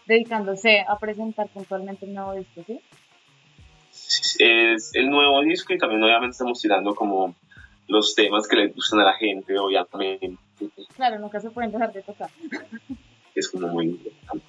dedicándose 0.05 0.81
a 0.87 0.99
presentar 0.99 1.47
puntualmente 1.49 2.05
el 2.05 2.13
nuevo 2.13 2.33
disco, 2.33 2.61
¿sí? 2.67 2.79
Es 4.39 4.91
el 4.93 5.09
nuevo 5.09 5.41
disco 5.41 5.73
y 5.73 5.77
también 5.77 6.03
obviamente 6.03 6.31
estamos 6.31 6.61
tirando 6.61 6.95
como 6.95 7.35
los 7.87 8.15
temas 8.15 8.47
que 8.47 8.55
le 8.55 8.67
gustan 8.67 8.99
a 9.01 9.05
la 9.05 9.13
gente, 9.13 9.57
obviamente. 9.57 10.37
Claro, 10.95 11.19
nunca 11.19 11.39
se 11.39 11.49
pueden 11.49 11.71
dejar 11.71 11.91
de 11.91 12.01
tocar. 12.01 12.29
Es 13.35 13.49
como 13.49 13.67
muy 13.67 13.85
importante 13.87 14.45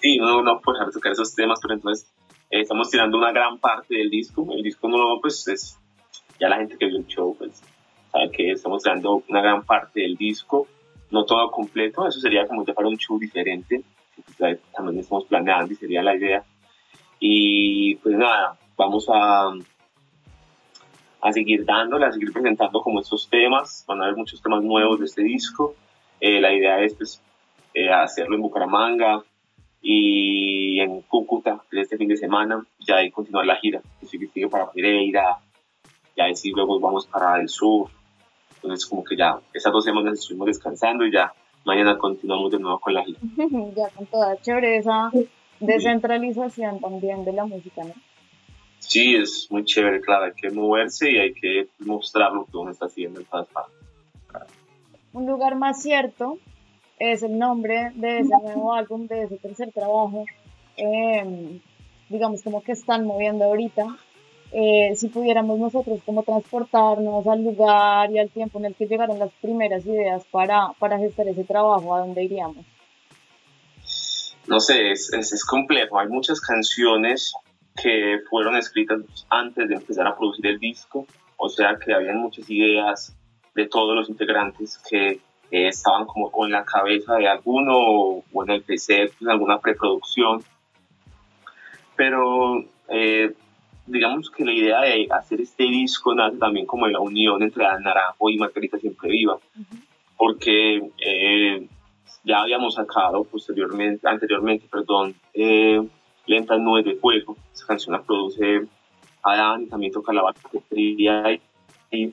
sí, 0.00 0.18
no, 0.18 0.42
no 0.42 0.60
puede 0.60 0.78
dejar 0.78 0.88
de 0.88 0.92
tocar 0.92 1.12
esos 1.12 1.34
temas, 1.34 1.58
pero 1.60 1.74
entonces 1.74 2.08
eh, 2.50 2.60
estamos 2.60 2.90
tirando 2.90 3.18
una 3.18 3.32
gran 3.32 3.58
parte 3.58 3.96
del 3.96 4.10
disco. 4.10 4.46
El 4.52 4.62
disco 4.62 4.88
nuevo, 4.88 5.20
pues 5.20 5.46
es, 5.48 5.78
ya 6.38 6.48
la 6.48 6.56
gente 6.56 6.76
que 6.78 6.86
vio 6.86 6.98
el 6.98 7.06
show, 7.06 7.36
pues 7.36 7.62
sabe 8.12 8.30
que 8.30 8.52
estamos 8.52 8.82
tirando 8.82 9.22
una 9.28 9.42
gran 9.42 9.64
parte 9.64 10.00
del 10.00 10.16
disco, 10.16 10.66
no 11.10 11.24
todo 11.24 11.50
completo, 11.50 12.06
eso 12.06 12.20
sería 12.20 12.46
como 12.46 12.64
ya 12.64 12.74
para 12.74 12.88
un 12.88 12.96
show 12.96 13.18
diferente, 13.18 13.82
también 14.38 14.98
estamos 14.98 15.24
planeando 15.26 15.72
y 15.72 15.76
sería 15.76 16.02
la 16.02 16.16
idea. 16.16 16.44
Y 17.18 17.96
pues 17.96 18.16
nada, 18.16 18.56
vamos 18.76 19.06
a, 19.12 19.52
a 21.20 21.32
seguir 21.32 21.64
dándole, 21.64 22.06
a 22.06 22.12
seguir 22.12 22.32
presentando 22.32 22.80
como 22.80 23.00
estos 23.00 23.28
temas, 23.28 23.84
van 23.86 24.00
a 24.00 24.04
haber 24.04 24.16
muchos 24.16 24.42
temas 24.42 24.62
nuevos 24.62 24.98
de 24.98 25.06
este 25.06 25.22
disco. 25.22 25.74
Eh, 26.20 26.40
la 26.40 26.52
idea 26.54 26.80
es 26.80 26.94
pues 26.94 27.22
eh, 27.74 27.90
hacerlo 27.90 28.36
en 28.36 28.42
Bucaramanga, 28.42 29.22
y 29.88 30.80
en 30.80 31.00
Cúcuta 31.02 31.60
este 31.70 31.96
fin 31.96 32.08
de 32.08 32.16
semana, 32.16 32.66
ya 32.80 32.96
ahí 32.96 33.12
continuar 33.12 33.46
la 33.46 33.54
gira, 33.54 33.80
que 34.00 34.06
sigue, 34.06 34.48
para 34.48 34.68
Pereira, 34.72 35.38
ya 36.16 36.24
ahí 36.24 36.34
sí 36.34 36.50
luego 36.50 36.80
vamos 36.80 37.06
para 37.06 37.40
el 37.40 37.48
sur, 37.48 37.88
entonces 38.56 38.84
como 38.84 39.04
que 39.04 39.16
ya 39.16 39.38
esas 39.52 39.72
dos 39.72 39.84
semanas 39.84 40.18
estuvimos 40.18 40.48
descansando 40.48 41.06
y 41.06 41.12
ya 41.12 41.32
mañana 41.64 41.96
continuamos 41.98 42.50
de 42.50 42.58
nuevo 42.58 42.80
con 42.80 42.94
la 42.94 43.04
gira. 43.04 43.20
ya 43.76 43.88
con 43.90 44.06
toda 44.06 44.36
chévere 44.42 44.78
esa 44.78 45.12
descentralización 45.60 46.80
también 46.80 47.24
de 47.24 47.32
la 47.32 47.46
música, 47.46 47.84
¿no? 47.84 47.94
Sí, 48.78 49.16
es 49.16 49.48
muy 49.50 49.64
chévere, 49.64 50.00
claro, 50.00 50.26
hay 50.26 50.32
que 50.32 50.50
moverse 50.50 51.10
y 51.10 51.18
hay 51.18 51.32
que 51.32 51.68
mostrar 51.80 52.32
lo 52.32 52.44
que 52.44 52.56
uno 52.56 52.70
está 52.70 52.86
haciendo 52.86 53.20
en 53.20 53.26
todas 53.26 53.48
partes. 53.48 53.74
Un 55.12 55.26
lugar 55.26 55.56
más 55.56 55.82
cierto 55.82 56.38
es 56.98 57.22
el 57.22 57.38
nombre 57.38 57.90
de 57.94 58.20
ese 58.20 58.34
nuevo 58.42 58.72
álbum, 58.72 59.06
de 59.06 59.22
ese 59.22 59.38
tercer 59.38 59.72
trabajo, 59.72 60.24
eh, 60.76 61.60
digamos 62.08 62.42
como 62.42 62.62
que 62.62 62.72
están 62.72 63.06
moviendo 63.06 63.44
ahorita. 63.44 63.96
Eh, 64.52 64.94
si 64.94 65.08
pudiéramos 65.08 65.58
nosotros 65.58 66.00
como 66.06 66.22
transportarnos 66.22 67.26
al 67.26 67.42
lugar 67.42 68.12
y 68.12 68.18
al 68.18 68.30
tiempo 68.30 68.58
en 68.58 68.66
el 68.66 68.74
que 68.74 68.86
llegaron 68.86 69.18
las 69.18 69.32
primeras 69.42 69.84
ideas 69.84 70.24
para, 70.30 70.72
para 70.78 70.98
gestar 70.98 71.26
ese 71.26 71.44
trabajo, 71.44 71.94
¿a 71.94 72.00
dónde 72.00 72.22
iríamos? 72.22 72.64
No 74.48 74.60
sé, 74.60 74.92
es, 74.92 75.12
es, 75.12 75.32
es 75.32 75.44
complejo. 75.44 75.98
Hay 75.98 76.08
muchas 76.08 76.40
canciones 76.40 77.32
que 77.80 78.20
fueron 78.30 78.56
escritas 78.56 79.00
antes 79.28 79.68
de 79.68 79.74
empezar 79.74 80.06
a 80.06 80.16
producir 80.16 80.46
el 80.46 80.58
disco, 80.58 81.06
o 81.36 81.48
sea 81.48 81.78
que 81.78 81.92
habían 81.92 82.18
muchas 82.18 82.48
ideas 82.48 83.14
de 83.54 83.66
todos 83.66 83.94
los 83.94 84.08
integrantes 84.08 84.78
que 84.88 85.20
eh, 85.50 85.68
estaban 85.68 86.06
como 86.06 86.26
o 86.26 86.46
en 86.46 86.52
la 86.52 86.64
cabeza 86.64 87.14
de 87.16 87.28
alguno 87.28 87.72
o, 87.76 88.24
o 88.32 88.44
en 88.44 88.50
el 88.50 88.62
PC, 88.62 89.12
en 89.20 89.28
alguna 89.28 89.58
preproducción. 89.60 90.42
Pero 91.96 92.64
eh, 92.88 93.32
digamos 93.86 94.30
que 94.30 94.44
la 94.44 94.52
idea 94.52 94.80
de 94.82 95.08
hacer 95.10 95.40
este 95.40 95.64
disco 95.64 96.14
nace 96.14 96.36
también 96.36 96.66
como 96.66 96.86
la 96.86 97.00
unión 97.00 97.42
entre 97.42 97.64
Naranjo 97.64 98.30
y 98.30 98.38
Margarita 98.38 98.78
Siempre 98.78 99.10
Viva, 99.10 99.38
porque 100.16 100.90
eh, 100.98 101.66
ya 102.26 102.40
habíamos 102.40 102.74
sacado 102.74 103.22
posteriormente, 103.24 104.06
anteriormente, 104.08 104.66
perdón, 104.70 105.14
eh, 105.32 105.80
Lentas 106.26 106.58
Nubes 106.58 106.84
de 106.84 106.96
Fuego, 106.96 107.36
esa 107.54 107.66
canción 107.66 107.92
la 107.92 108.02
produce 108.02 108.66
Adán 109.22 109.62
y 109.62 109.66
también 109.68 109.92
toca 109.92 110.12
la 110.12 110.22
batería 110.22 111.38
y, 111.92 112.12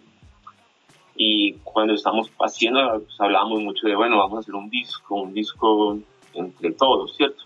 y 1.15 1.53
cuando 1.63 1.95
estamos 1.95 2.31
haciendo, 2.39 3.01
pues 3.01 3.19
hablábamos 3.19 3.63
mucho 3.63 3.87
de, 3.87 3.95
bueno, 3.95 4.19
vamos 4.19 4.37
a 4.37 4.39
hacer 4.41 4.53
un 4.53 4.69
disco, 4.69 5.15
un 5.15 5.33
disco 5.33 5.97
entre 6.35 6.71
todos, 6.73 7.15
¿cierto? 7.15 7.43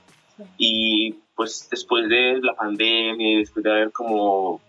Y 0.57 1.15
pues 1.35 1.69
después 1.71 2.09
de 2.09 2.39
la 2.41 2.53
pandemia 2.53 3.39
después 3.39 3.63
de 3.63 3.71
haber 3.71 3.91
como 3.93 4.59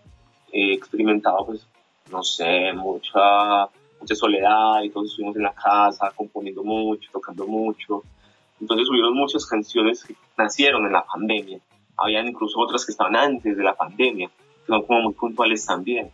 eh, 0.53 0.73
experimentado, 0.73 1.45
pues, 1.45 1.67
no 2.09 2.23
sé, 2.23 2.71
mucha, 2.73 3.65
mucha 3.99 4.15
soledad 4.15 4.81
y 4.83 4.89
todos 4.89 5.11
estuvimos 5.11 5.35
en 5.35 5.43
la 5.43 5.53
casa 5.53 6.11
componiendo 6.15 6.63
mucho, 6.63 7.09
tocando 7.11 7.45
mucho. 7.45 8.03
Entonces 8.59 8.89
hubieron 8.89 9.13
muchas 9.13 9.45
canciones 9.45 10.03
que 10.03 10.15
nacieron 10.37 10.85
en 10.85 10.93
la 10.93 11.05
pandemia. 11.05 11.59
Habían 11.97 12.27
incluso 12.27 12.59
otras 12.59 12.85
que 12.85 12.91
estaban 12.91 13.15
antes 13.15 13.57
de 13.57 13.63
la 13.63 13.75
pandemia, 13.75 14.29
que 14.29 14.67
son 14.67 14.83
como 14.85 15.01
muy 15.01 15.13
puntuales 15.13 15.65
también. 15.65 16.11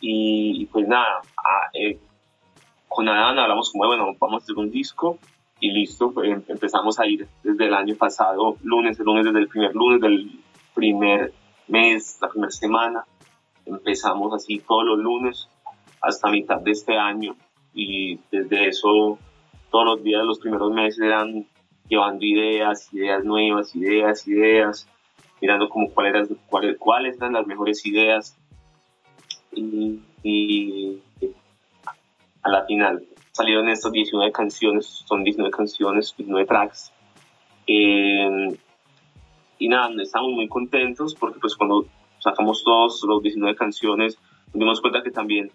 Y, 0.00 0.62
y 0.62 0.66
pues 0.66 0.88
nada, 0.88 1.20
a, 1.36 1.70
eh, 1.74 1.98
con 2.88 3.08
Adán 3.08 3.38
hablamos 3.38 3.70
como, 3.70 3.86
bueno, 3.86 4.14
vamos 4.18 4.42
a 4.42 4.44
hacer 4.44 4.56
un 4.56 4.70
disco 4.70 5.18
y 5.60 5.72
listo, 5.72 6.10
pues, 6.10 6.30
em- 6.30 6.42
empezamos 6.48 6.98
a 6.98 7.06
ir 7.06 7.28
desde 7.42 7.66
el 7.66 7.74
año 7.74 7.94
pasado, 7.96 8.56
lunes, 8.62 8.98
el 8.98 9.04
lunes, 9.04 9.26
desde 9.26 9.40
el 9.40 9.48
primer 9.48 9.74
lunes 9.74 10.00
del 10.00 10.40
primer 10.74 11.34
mes, 11.68 12.18
la 12.22 12.28
primera 12.30 12.50
semana. 12.50 13.04
Empezamos 13.66 14.32
así 14.32 14.58
todos 14.66 14.84
los 14.86 14.98
lunes 14.98 15.49
hasta 16.00 16.30
mitad 16.30 16.60
de 16.60 16.70
este 16.72 16.96
año 16.96 17.36
y 17.74 18.18
desde 18.30 18.68
eso 18.68 19.18
todos 19.70 19.84
los 19.84 20.02
días, 20.02 20.24
los 20.24 20.40
primeros 20.40 20.72
meses 20.72 21.00
eran 21.00 21.46
llevando 21.88 22.24
ideas, 22.24 22.92
ideas 22.92 23.24
nuevas, 23.24 23.74
ideas, 23.74 24.26
ideas, 24.26 24.88
mirando 25.40 25.68
como 25.68 25.90
cuáles 25.90 26.14
eran, 26.14 26.28
cuáles, 26.48 26.78
cuáles 26.78 27.16
eran 27.16 27.34
las 27.34 27.46
mejores 27.46 27.84
ideas 27.86 28.36
y, 29.52 30.00
y 30.22 31.00
a 32.42 32.48
la 32.48 32.64
final 32.64 33.06
salieron 33.32 33.68
estas 33.68 33.92
19 33.92 34.32
canciones, 34.32 34.86
son 35.06 35.24
19 35.24 35.50
canciones, 35.50 36.14
19 36.16 36.46
tracks. 36.46 36.92
Eh, 37.66 38.58
y 39.58 39.68
nada, 39.68 39.90
estamos 40.02 40.32
muy 40.32 40.48
contentos 40.48 41.14
porque 41.14 41.38
pues 41.38 41.54
cuando 41.54 41.86
sacamos 42.18 42.64
todos 42.64 43.02
los 43.06 43.22
19 43.22 43.56
canciones 43.56 44.18
nos 44.48 44.58
dimos 44.58 44.80
cuenta 44.80 45.02
que 45.02 45.10
también 45.10 45.50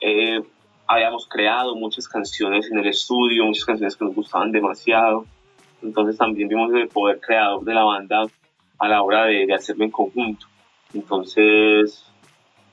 eh, 0.00 0.42
habíamos 0.86 1.28
creado 1.28 1.76
muchas 1.76 2.08
canciones 2.08 2.70
en 2.70 2.78
el 2.78 2.86
estudio, 2.86 3.44
muchas 3.44 3.64
canciones 3.64 3.96
que 3.96 4.04
nos 4.04 4.14
gustaban 4.14 4.50
demasiado. 4.50 5.26
Entonces 5.82 6.16
también 6.16 6.48
vimos 6.48 6.72
el 6.72 6.88
poder 6.88 7.20
creador 7.20 7.64
de 7.64 7.74
la 7.74 7.84
banda 7.84 8.26
a 8.78 8.88
la 8.88 9.02
hora 9.02 9.26
de, 9.26 9.52
hacerlo 9.52 9.84
en 9.84 9.90
conjunto. 9.90 10.46
Entonces 10.94 12.04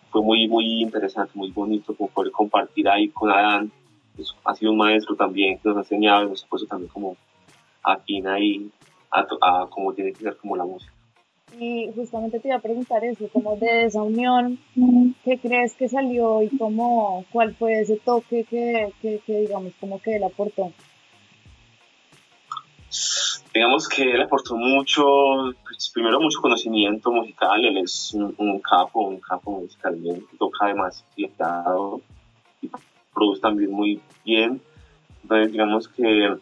fue 0.10 0.22
muy, 0.22 0.48
muy 0.48 0.82
interesante, 0.82 1.32
muy 1.36 1.52
bonito 1.52 1.94
poder 1.94 2.32
compartir 2.32 2.88
ahí 2.88 3.10
con 3.10 3.30
Adán. 3.30 3.72
Ha 4.46 4.56
sido 4.56 4.72
un 4.72 4.78
maestro 4.78 5.16
también 5.16 5.60
que 5.60 5.68
nos 5.68 5.78
ha 5.78 5.82
enseñado 5.82 6.24
y 6.24 6.30
nos 6.30 6.44
ha 6.46 6.48
puesto 6.48 6.68
también 6.68 6.90
como 6.90 7.18
afín 7.84 8.28
ahí 8.28 8.72
a, 9.12 9.20
a 9.42 9.68
cómo 9.70 9.94
tiene 9.94 10.14
que 10.14 10.24
ser 10.24 10.38
como 10.38 10.56
la 10.56 10.64
música. 10.64 10.95
Y 11.58 11.90
justamente 11.96 12.40
te 12.40 12.50
iba 12.50 12.58
a 12.58 12.62
preguntar 12.62 13.04
eso, 13.06 13.30
como 13.30 13.56
de 13.56 13.86
esa 13.86 14.02
unión, 14.02 14.60
¿qué 15.24 15.38
crees 15.38 15.74
que 15.74 15.88
salió 15.88 16.42
y 16.42 16.50
cómo, 16.58 17.26
cuál 17.32 17.56
fue 17.56 17.80
ese 17.80 17.98
toque 17.98 18.44
que, 18.44 18.92
que, 19.02 19.20
que 19.26 19.42
digamos, 19.42 19.74
como 19.80 20.02
que 20.02 20.18
él 20.18 20.24
aportó? 20.24 20.72
digamos 23.56 23.88
que 23.88 24.04
él 24.04 24.22
aportó 24.22 24.58
mucho, 24.58 25.06
pues, 25.64 25.90
primero 25.94 26.20
mucho 26.20 26.42
conocimiento 26.42 27.10
musical, 27.10 27.64
él 27.64 27.78
es 27.78 28.14
un, 28.14 28.60
capo, 28.60 29.08
un 29.08 29.22
capo 29.22 29.52
musicalmente, 29.62 30.26
toca 30.38 30.68
demasiado 30.68 32.02
y 32.62 32.70
produce 33.14 33.42
también 33.42 33.72
muy 33.72 34.02
bien. 34.26 34.62
Entonces 35.24 35.54
digamos 35.54 35.88
que 35.88 36.36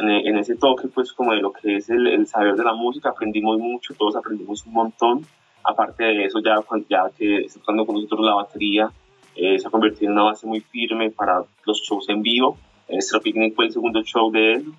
en, 0.00 0.08
en 0.10 0.38
ese 0.38 0.56
toque, 0.56 0.88
pues 0.88 1.12
como 1.12 1.32
de 1.32 1.40
lo 1.40 1.52
que 1.52 1.76
es 1.76 1.90
el, 1.90 2.06
el 2.06 2.26
saber 2.26 2.56
de 2.56 2.64
la 2.64 2.74
música, 2.74 3.10
aprendimos 3.10 3.58
mucho, 3.58 3.94
todos 3.94 4.16
aprendimos 4.16 4.66
un 4.66 4.72
montón. 4.72 5.26
Aparte 5.62 6.04
de 6.04 6.24
eso, 6.24 6.40
ya, 6.40 6.56
ya 6.88 7.10
que 7.16 7.40
está 7.44 7.60
tocando 7.60 7.84
con 7.84 7.96
nosotros 7.96 8.24
la 8.24 8.34
batería, 8.34 8.90
eh, 9.36 9.58
se 9.58 9.68
ha 9.68 9.70
convertido 9.70 10.06
en 10.10 10.12
una 10.12 10.24
base 10.30 10.46
muy 10.46 10.60
firme 10.60 11.10
para 11.10 11.42
los 11.66 11.82
shows 11.82 12.08
en 12.08 12.22
vivo. 12.22 12.56
Extra 12.88 13.20
Picnic 13.20 13.54
fue 13.54 13.66
el 13.66 13.72
segundo 13.72 14.02
show 14.02 14.30
de 14.32 14.54
él 14.54 14.72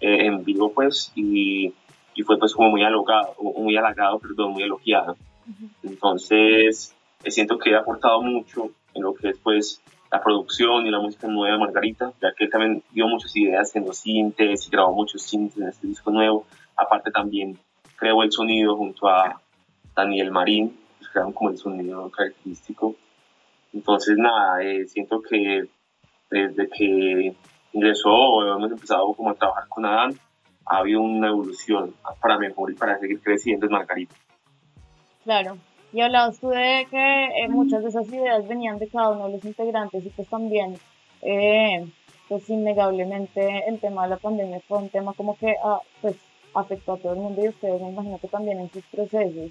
eh, 0.00 0.26
en 0.26 0.44
vivo, 0.44 0.70
pues, 0.72 1.12
y, 1.16 1.72
y 2.14 2.22
fue 2.22 2.38
pues 2.38 2.54
como 2.54 2.70
muy 2.70 2.82
halagado, 2.82 3.34
muy 3.56 3.76
halagado, 3.76 4.18
perdón, 4.18 4.52
muy 4.52 4.62
elogiado. 4.62 5.16
Entonces, 5.82 6.94
eh, 7.24 7.30
siento 7.30 7.58
que 7.58 7.70
he 7.70 7.76
aportado 7.76 8.22
mucho 8.22 8.70
en 8.94 9.02
lo 9.02 9.14
que 9.14 9.30
es 9.30 9.38
pues 9.38 9.80
la 10.10 10.22
producción 10.22 10.86
y 10.86 10.90
la 10.90 11.00
música 11.00 11.26
nueva 11.28 11.54
de 11.54 11.60
Margarita, 11.60 12.12
ya 12.20 12.32
que 12.32 12.44
él 12.44 12.50
también 12.50 12.82
dio 12.90 13.06
muchas 13.06 13.34
ideas 13.36 13.74
en 13.76 13.84
los 13.84 13.98
sintes 13.98 14.66
y 14.66 14.70
grabó 14.70 14.94
muchos 14.94 15.22
sintes 15.22 15.58
en 15.58 15.68
este 15.68 15.86
disco 15.86 16.10
nuevo. 16.10 16.46
Aparte 16.76 17.10
también 17.10 17.58
creó 17.96 18.22
el 18.22 18.32
sonido 18.32 18.76
junto 18.76 19.08
a 19.08 19.40
Daniel 19.94 20.30
Marín, 20.30 20.78
pues, 20.98 21.10
crearon 21.10 21.32
como 21.32 21.50
el 21.50 21.58
sonido 21.58 22.10
característico. 22.10 22.94
Entonces, 23.72 24.16
nada, 24.16 24.62
eh, 24.62 24.86
siento 24.86 25.20
que 25.20 25.68
desde 26.30 26.68
que 26.68 27.34
ingresó 27.72 28.56
hemos 28.56 28.70
empezado 28.70 29.12
como 29.14 29.30
a 29.30 29.34
trabajar 29.34 29.68
con 29.68 29.84
Adán, 29.84 30.18
ha 30.64 30.78
habido 30.78 31.00
una 31.00 31.28
evolución 31.28 31.94
para 32.20 32.38
mejor 32.38 32.70
y 32.70 32.74
para 32.74 32.98
seguir 32.98 33.20
creciendo 33.20 33.66
en 33.66 33.72
Margarita. 33.72 34.14
Claro. 35.24 35.58
Y 35.92 36.00
hablabas 36.02 36.38
tú 36.38 36.48
de 36.48 36.86
que 36.90 37.24
eh, 37.24 37.48
muchas 37.48 37.82
de 37.82 37.88
esas 37.88 38.08
ideas 38.08 38.46
venían 38.46 38.78
de 38.78 38.88
cada 38.88 39.10
uno 39.10 39.26
de 39.26 39.32
los 39.32 39.44
integrantes 39.44 40.04
y 40.04 40.10
pues 40.10 40.28
también, 40.28 40.76
eh, 41.22 41.86
pues 42.28 42.48
innegablemente 42.50 43.64
el 43.66 43.80
tema 43.80 44.02
de 44.04 44.10
la 44.10 44.16
pandemia 44.18 44.60
fue 44.68 44.78
un 44.78 44.90
tema 44.90 45.14
como 45.14 45.36
que 45.38 45.54
ah, 45.64 45.80
pues 46.02 46.16
afectó 46.54 46.92
a 46.92 46.98
todo 46.98 47.14
el 47.14 47.20
mundo 47.20 47.42
y 47.42 47.48
ustedes 47.48 47.80
me 47.80 47.88
imagino 47.88 48.18
que 48.18 48.28
también 48.28 48.58
en 48.60 48.70
sus 48.70 48.84
procesos. 48.84 49.50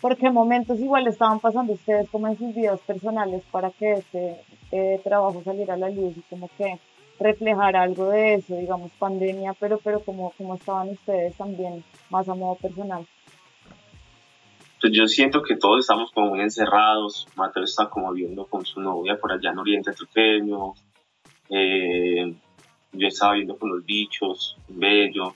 ¿Por 0.00 0.16
qué 0.16 0.30
momentos 0.30 0.80
igual 0.80 1.06
estaban 1.06 1.40
pasando 1.40 1.72
ustedes 1.72 2.08
como 2.10 2.28
en 2.28 2.38
sus 2.38 2.54
vidas 2.54 2.80
personales 2.80 3.42
para 3.50 3.70
que 3.70 3.92
este 3.92 4.36
eh, 4.72 5.00
trabajo 5.04 5.42
saliera 5.44 5.74
a 5.74 5.78
la 5.78 5.90
luz 5.90 6.16
y 6.16 6.22
como 6.22 6.48
que 6.56 6.78
reflejar 7.20 7.76
algo 7.76 8.10
de 8.10 8.34
eso, 8.34 8.56
digamos 8.56 8.92
pandemia, 8.98 9.54
pero 9.58 9.78
pero 9.82 10.00
como, 10.00 10.32
como 10.38 10.54
estaban 10.54 10.88
ustedes 10.90 11.36
también 11.36 11.84
más 12.10 12.28
a 12.28 12.34
modo 12.34 12.56
personal? 12.56 13.06
Pues 14.80 14.92
yo 14.92 15.06
siento 15.08 15.42
que 15.42 15.56
todos 15.56 15.80
estamos 15.80 16.12
como 16.12 16.30
muy 16.30 16.40
encerrados. 16.40 17.26
Mateo 17.34 17.64
está 17.64 17.88
como 17.88 18.12
viviendo 18.12 18.46
con 18.46 18.64
su 18.64 18.80
novia 18.80 19.18
por 19.18 19.32
allá 19.32 19.50
en 19.50 19.58
Oriente 19.58 19.90
Antioqueño. 19.90 20.74
Eh, 21.50 22.34
yo 22.92 23.08
estaba 23.08 23.32
viviendo 23.32 23.58
con 23.58 23.70
los 23.70 23.84
bichos, 23.84 24.56
Bello, 24.68 25.34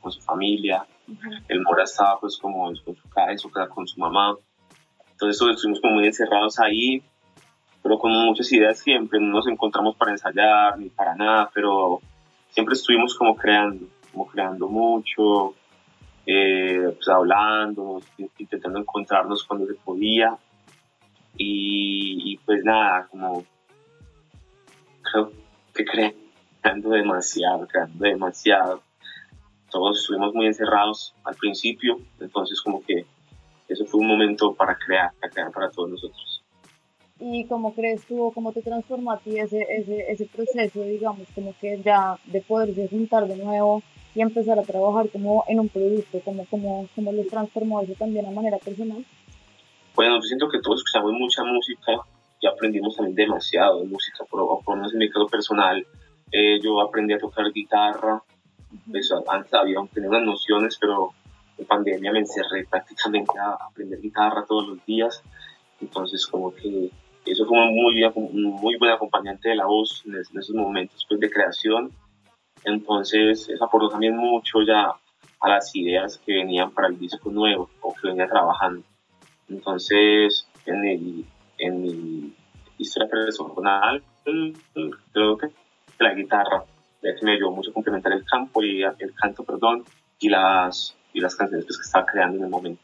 con 0.00 0.12
su 0.12 0.20
familia. 0.20 0.84
El 1.48 1.62
Mora 1.62 1.84
estaba 1.84 2.20
pues 2.20 2.36
como 2.36 2.68
en 2.68 2.76
su, 2.76 2.90
en 2.90 2.96
su 2.96 3.08
casa, 3.08 3.32
en 3.32 3.38
su 3.38 3.50
casa 3.50 3.68
con 3.70 3.86
su 3.86 3.98
mamá. 3.98 4.36
Entonces 5.10 5.38
todos 5.38 5.56
estuvimos 5.56 5.80
como 5.80 5.94
muy 5.94 6.06
encerrados 6.06 6.58
ahí, 6.58 7.02
pero 7.82 7.98
con 7.98 8.12
muchas 8.12 8.52
ideas 8.52 8.78
siempre. 8.78 9.20
No 9.20 9.28
nos 9.28 9.46
encontramos 9.46 9.96
para 9.96 10.12
ensayar 10.12 10.78
ni 10.78 10.90
para 10.90 11.14
nada, 11.14 11.50
pero 11.54 12.00
siempre 12.50 12.74
estuvimos 12.74 13.14
como 13.14 13.36
creando, 13.36 13.86
como 14.12 14.26
creando 14.26 14.68
mucho, 14.68 15.54
eh, 16.26 16.94
pues 16.94 17.08
hablando, 17.08 18.00
intentando 18.38 18.78
encontrarnos 18.78 19.44
cuando 19.44 19.66
se 19.66 19.74
podía. 19.74 20.36
Y, 21.36 22.32
y 22.32 22.36
pues 22.38 22.62
nada, 22.64 23.06
como 23.10 23.44
creo 25.02 25.32
que 25.74 25.84
creando 25.84 26.90
demasiado, 26.90 27.66
creando 27.66 28.04
demasiado. 28.04 28.82
Todos 29.70 30.00
estuvimos 30.00 30.34
muy 30.34 30.46
encerrados 30.46 31.14
al 31.24 31.34
principio, 31.34 31.98
entonces 32.20 32.60
como 32.60 32.82
que 32.82 33.06
eso 33.68 33.86
fue 33.86 34.00
un 34.00 34.08
momento 34.08 34.52
para 34.54 34.76
crear, 34.76 35.12
para 35.18 35.32
crear 35.32 35.50
para 35.50 35.70
todos 35.70 35.90
nosotros. 35.90 36.42
¿Y 37.18 37.46
cómo 37.46 37.72
crees 37.72 38.04
tú, 38.06 38.32
cómo 38.34 38.52
te 38.52 38.62
transformó 38.62 39.12
a 39.12 39.18
ti 39.18 39.38
ese, 39.38 39.64
ese, 39.70 40.10
ese 40.10 40.26
proceso, 40.26 40.82
digamos, 40.82 41.28
como 41.34 41.54
que 41.58 41.80
ya 41.80 42.18
de 42.24 42.40
poderse 42.42 42.88
juntar 42.88 43.26
de 43.28 43.36
nuevo 43.36 43.82
y 44.14 44.20
empezar 44.20 44.58
a 44.58 44.62
trabajar 44.62 45.08
como 45.10 45.44
en 45.48 45.60
un 45.60 45.68
producto, 45.68 46.20
como, 46.20 46.44
como, 46.46 46.88
como 46.94 47.12
lo 47.12 47.24
transformó 47.24 47.80
eso 47.80 47.94
también 47.94 48.26
a 48.26 48.30
manera 48.30 48.58
personal? 48.58 49.04
Bueno, 49.94 50.16
yo 50.16 50.22
siento 50.22 50.48
que 50.48 50.60
todos 50.60 50.80
escuchamos 50.80 51.12
mucha 51.12 51.44
música 51.44 51.92
y 52.40 52.46
aprendimos 52.46 52.96
también 52.96 53.14
demasiado 53.14 53.80
de 53.80 53.86
música, 53.86 54.24
por, 54.28 54.62
por 54.64 54.78
en 54.78 54.98
mi 54.98 55.08
caso 55.08 55.26
personal, 55.26 55.86
eh, 56.30 56.58
yo 56.62 56.80
aprendí 56.80 57.14
a 57.14 57.18
tocar 57.18 57.52
guitarra, 57.52 58.22
pues, 58.90 59.12
antes 59.28 59.52
había 59.54 59.76
tenía 59.92 60.08
unas 60.08 60.22
nociones, 60.22 60.78
pero 60.80 61.10
en 61.58 61.66
pandemia 61.66 62.10
me 62.12 62.20
encerré 62.20 62.64
prácticamente 62.64 63.38
a 63.38 63.66
aprender 63.68 64.00
guitarra 64.00 64.44
todos 64.46 64.68
los 64.68 64.84
días, 64.86 65.22
entonces 65.80 66.26
como 66.26 66.54
que 66.54 66.90
eso 67.26 67.46
fue 67.46 67.58
muy, 67.70 68.02
muy 68.34 68.76
buen 68.78 68.90
acompañante 68.90 69.50
de 69.50 69.56
la 69.56 69.66
voz 69.66 70.02
en, 70.06 70.16
esos 70.16 70.54
momentos 70.54 71.04
pues, 71.08 71.20
de 71.20 71.30
creación, 71.30 71.92
entonces 72.64 73.48
eso 73.48 73.64
aportó 73.64 73.88
también 73.88 74.16
mucho 74.16 74.62
ya 74.62 74.92
a 75.40 75.48
las 75.48 75.74
ideas 75.74 76.18
que 76.24 76.34
venían 76.34 76.70
para 76.70 76.88
el 76.88 76.98
disco 76.98 77.30
nuevo 77.30 77.68
o 77.80 77.94
que 77.94 78.08
venía 78.08 78.28
trabajando. 78.28 78.82
Entonces, 79.48 80.46
en, 80.66 80.84
el, 80.84 81.24
en 81.58 81.82
mi 81.82 82.32
historia 82.78 83.08
personal, 83.08 84.02
creo 85.12 85.36
que 85.36 85.48
la 85.98 86.14
guitarra 86.14 86.64
ya 87.02 87.14
que 87.14 87.24
me 87.26 87.32
ayudó 87.32 87.50
mucho 87.50 87.70
a 87.70 87.74
complementar 87.74 88.12
el 88.12 88.24
campo 88.24 88.62
y 88.62 88.82
el 88.82 89.14
canto, 89.14 89.42
perdón, 89.42 89.84
y 90.20 90.28
las, 90.28 90.96
y 91.12 91.20
las 91.20 91.34
canciones 91.34 91.66
pues, 91.66 91.78
que 91.78 91.82
estaba 91.82 92.06
creando 92.06 92.38
en 92.38 92.44
el 92.44 92.50
momento. 92.50 92.82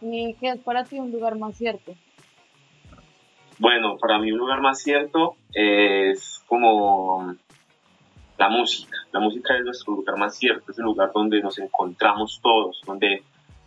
¿Y 0.00 0.34
qué 0.34 0.50
es 0.50 0.60
para 0.60 0.84
ti 0.84 0.98
un 0.98 1.10
lugar 1.10 1.36
más 1.36 1.56
cierto? 1.56 1.94
Bueno, 3.58 3.96
para 3.98 4.18
mí 4.18 4.30
un 4.30 4.38
lugar 4.38 4.60
más 4.60 4.80
cierto 4.80 5.36
es 5.52 6.42
como 6.46 7.34
la 8.38 8.48
música. 8.48 8.96
La 9.12 9.20
música 9.20 9.56
es 9.56 9.64
nuestro 9.64 9.94
lugar 9.94 10.16
más 10.16 10.36
cierto, 10.36 10.70
es 10.70 10.78
el 10.78 10.84
lugar 10.84 11.10
donde 11.12 11.42
nos 11.42 11.58
encontramos 11.58 12.40
todos, 12.42 12.80
donde 12.86 13.22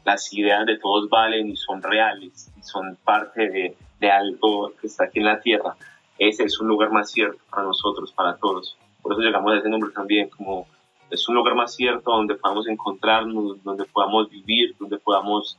las 0.06 0.34
ideas 0.34 0.66
de 0.66 0.78
todos 0.80 1.10
valen 1.10 1.50
y 1.50 1.58
son 1.58 1.82
reales 1.84 2.52
y 2.58 2.64
son 2.64 2.98
parte 3.04 3.50
de, 3.50 3.76
de 4.00 4.12
algo 4.12 4.74
que 4.80 4.88
está 4.88 5.06
aquí 5.06 5.20
en 5.20 5.26
la 5.26 5.40
tierra. 5.40 5.76
Ese 6.18 6.44
es 6.46 6.60
un 6.60 6.68
lugar 6.68 6.92
más 6.92 7.12
cierto 7.12 7.40
para 7.50 7.64
nosotros, 7.64 8.12
para 8.14 8.38
todos. 8.38 8.78
Por 9.02 9.14
eso 9.14 9.22
llegamos 9.22 9.54
a 9.54 9.58
ese 9.58 9.70
nombre 9.70 9.92
también, 9.92 10.30
como 10.30 10.68
es 11.10 11.28
un 11.28 11.36
lugar 11.36 11.56
más 11.56 11.76
cierto 11.76 12.12
donde 12.12 12.36
podamos 12.36 12.68
encontrarnos, 12.68 13.62
donde 13.64 13.86
podamos 13.86 14.30
vivir, 14.30 14.76
donde 14.80 14.98
podamos 14.98 15.58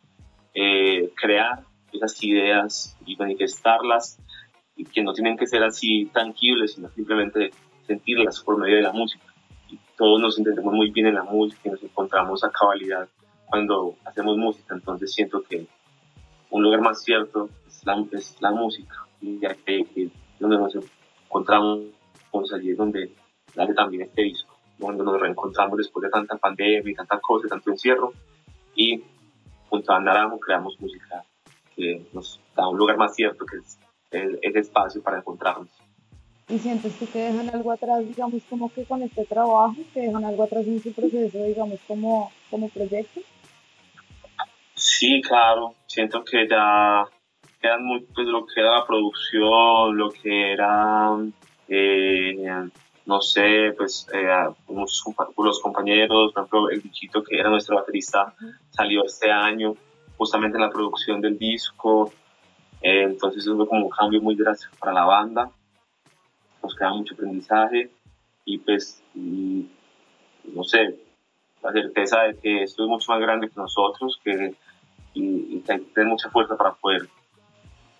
eh, 0.55 1.13
crear 1.15 1.61
esas 1.93 2.23
ideas 2.25 2.97
y 3.05 3.17
manifestarlas, 3.17 4.19
y 4.75 4.87
que 4.87 5.03
no 5.03 5.13
tienen 5.13 5.37
que 5.37 5.47
ser 5.47 5.63
así 5.63 6.07
tangibles, 6.07 6.75
sino 6.75 6.89
simplemente 6.89 7.51
sentirlas 7.93 8.41
por 8.41 8.59
medio 8.59 8.77
de 8.77 8.83
la 8.83 8.93
música. 8.93 9.27
Y 9.69 9.79
todos 9.97 10.21
nos 10.21 10.39
entendemos 10.39 10.73
muy 10.73 10.91
bien 10.91 11.07
en 11.07 11.15
la 11.15 11.25
música 11.25 11.61
y 11.65 11.71
nos 11.71 11.83
encontramos 11.83 12.43
a 12.45 12.51
cabalidad 12.51 13.09
cuando 13.53 13.97
hacemos 14.07 14.39
música, 14.39 14.75
entonces 14.75 15.13
siento 15.13 15.43
que 15.43 15.67
un 16.49 16.63
lugar 16.63 16.81
más 16.81 17.03
cierto 17.05 17.51
es 17.67 17.85
la, 17.85 18.03
es 18.13 18.41
la 18.41 18.51
música, 18.51 19.07
y 19.21 19.39
ya 19.39 19.55
que, 19.55 19.85
que 19.95 20.09
donde 20.41 20.57
nos 20.57 20.75
encontramos 21.27 21.83
allí 22.55 22.71
es 22.71 22.79
donde 22.79 23.15
dale 23.55 23.75
también 23.75 24.05
este 24.05 24.23
disco, 24.23 24.57
donde 24.79 25.05
nos 25.05 25.21
reencontramos 25.21 25.77
después 25.77 26.03
de 26.05 26.09
tanta 26.09 26.39
pandemia 26.39 26.93
y 26.93 26.95
tantas 26.95 27.21
cosas, 27.21 27.51
tanto 27.51 27.71
encierro, 27.71 28.15
y 28.75 29.05
junto 29.69 29.93
a 29.93 29.97
Andaramo 29.99 30.41
creamos 30.41 30.81
música 30.81 31.23
que 31.77 32.07
nos 32.15 32.41
da 32.57 32.67
un 32.69 32.79
lugar 32.79 32.97
más 32.97 33.15
cierto, 33.15 33.45
que 33.45 33.59
es 33.59 33.79
ese 34.11 34.59
espacio 34.61 35.03
para 35.03 35.19
encontrarnos. 35.19 35.69
¿Y 36.53 36.59
sientes 36.59 36.93
que 37.11 37.19
dejan 37.19 37.49
algo 37.49 37.73
atrás, 37.73 38.07
digamos, 38.07 38.43
como 38.51 38.71
que 38.71 38.85
con 38.85 39.03
este 39.03 39.25
trabajo, 39.25 39.75
que 39.95 40.01
dejan 40.01 40.23
algo 40.23 40.43
atrás 40.43 40.67
en 40.67 40.83
su 40.83 40.93
proceso, 40.93 41.43
digamos, 41.45 41.81
como, 41.89 42.31
como 42.51 42.69
proyecto? 42.69 43.23
Sí, 44.75 45.23
claro, 45.23 45.75
siento 45.87 46.23
que 46.23 46.47
ya 46.47 47.07
quedan 47.59 47.83
muy, 47.85 48.01
pues 48.15 48.27
lo 48.27 48.45
que 48.45 48.61
era 48.61 48.81
la 48.81 48.87
producción, 48.87 49.97
lo 49.97 50.11
que 50.11 50.53
era 50.53 51.17
eh, 51.69 52.69
no 53.07 53.23
sé, 53.23 53.73
pues 53.75 54.07
eh, 54.13 54.29
los 54.69 55.61
compañeros, 55.63 56.33
por 56.35 56.43
ejemplo, 56.43 56.69
el 56.69 56.81
bichito 56.81 57.23
que 57.25 57.39
era 57.39 57.49
nuestro 57.49 57.77
baterista 57.77 58.35
salió 58.71 59.05
este 59.07 59.31
año 59.31 59.75
justamente 60.19 60.59
en 60.59 60.65
la 60.65 60.71
producción 60.71 61.23
del 61.23 61.39
disco, 61.39 62.13
eh, 62.83 63.05
entonces 63.05 63.45
fue 63.47 63.67
como 63.67 63.87
un 63.87 63.91
cambio 63.91 64.21
muy 64.21 64.37
drástico 64.37 64.77
para 64.79 64.93
la 64.93 65.07
banda, 65.07 65.51
nos 66.63 66.75
queda 66.75 66.95
mucho 66.95 67.15
aprendizaje 67.15 67.91
y 68.45 68.59
pues, 68.59 69.03
no 69.15 70.65
sé, 70.65 70.97
la 71.63 71.73
certeza 71.73 72.23
de 72.23 72.37
que 72.39 72.63
esto 72.63 72.85
es 72.85 72.89
mucho 72.89 73.13
más 73.13 73.21
grande 73.21 73.49
que 73.49 73.57
nosotros 73.57 74.21
que, 74.25 74.55
y, 75.15 75.63
hay 75.69 75.81
que 75.81 75.91
tener 75.95 76.09
mucha 76.09 76.31
fuerza 76.31 76.57
para 76.57 76.75
poder 76.75 77.09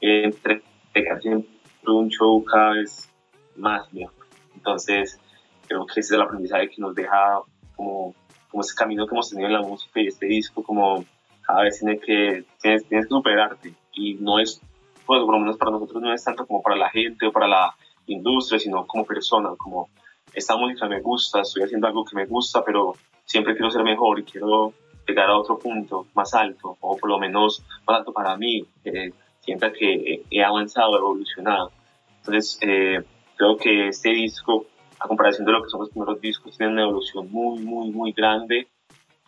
entregar 0.01 1.21
siempre 1.21 1.49
un 1.87 2.09
show 2.09 2.45
cada 2.45 2.73
vez 2.73 3.09
más 3.57 3.93
mejor. 3.93 4.27
Entonces, 4.55 5.19
creo 5.67 5.87
que 5.87 5.93
ese 5.93 6.01
es 6.01 6.11
el 6.13 6.23
aprendizaje 6.23 6.69
que 6.71 6.81
nos 6.81 6.95
deja 6.95 7.41
como, 7.77 8.15
como 8.49 8.63
ese 8.63 8.75
camino 8.75 9.07
que 9.07 9.15
hemos 9.15 9.31
tenido 9.31 9.49
en 9.49 9.55
la 9.55 9.63
música 9.63 10.01
y 10.01 10.09
este 10.09 10.27
disco, 10.27 10.63
como 10.63 11.05
cada 11.43 11.63
vez 11.63 11.79
tiene 11.79 11.99
que, 11.99 12.45
tienes 12.61 12.85
que 12.85 13.03
superarte. 13.05 13.75
Y 13.93 14.15
no 14.15 14.39
es, 14.39 14.61
pues 15.07 15.21
por 15.21 15.33
lo 15.33 15.39
menos 15.39 15.57
para 15.57 15.71
nosotros 15.71 16.03
no 16.03 16.13
es 16.13 16.25
tanto 16.25 16.47
como 16.47 16.63
para 16.63 16.77
la 16.77 16.91
gente 16.91 17.27
o 17.27 17.33
para 17.33 17.49
la 17.49 17.77
industria, 18.07 18.59
sino 18.59 18.87
como 18.87 19.05
persona, 19.05 19.51
como 19.57 19.91
esta 20.33 20.57
música 20.57 20.87
me 20.87 21.01
gusta, 21.01 21.41
estoy 21.41 21.65
haciendo 21.65 21.87
algo 21.87 22.05
que 22.05 22.17
me 22.17 22.27
gusta, 22.27 22.65
pero 22.65 22.95
siempre 23.25 23.55
quiero 23.55 23.71
ser 23.71 23.85
mejor 23.85 24.21
y 24.21 24.25
quiero 24.25 24.73
llegar 25.07 25.29
a 25.29 25.39
otro 25.39 25.59
punto 25.59 26.07
más 26.15 26.33
alto, 26.35 26.77
o 26.81 26.97
por 26.97 27.09
lo 27.09 27.19
menos 27.19 27.63
más 27.87 27.99
alto 27.99 28.13
para 28.13 28.37
mí, 28.37 28.65
que 28.83 29.13
sienta 29.41 29.73
que 29.73 30.23
he 30.31 30.45
avanzado, 30.45 30.97
evolucionado. 30.97 31.71
Entonces, 32.21 32.59
eh, 32.63 33.03
Creo 33.43 33.57
que 33.57 33.89
este 33.89 34.11
disco, 34.11 34.67
a 35.01 35.09
comparación 35.09 35.45
de 35.45 35.51
lo 35.51 35.65
que 35.65 35.69
son 35.69 35.81
los 35.81 35.91
primeros 35.91 36.21
discos, 36.21 36.57
tiene 36.57 36.75
una 36.75 36.83
evolución 36.83 37.29
muy, 37.31 37.59
muy, 37.61 37.91
muy 37.91 38.13
grande 38.13 38.69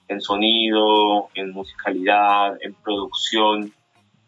en 0.06 0.20
sonido, 0.20 1.30
en 1.34 1.50
musicalidad, 1.50 2.56
en 2.60 2.74
producción, 2.74 3.72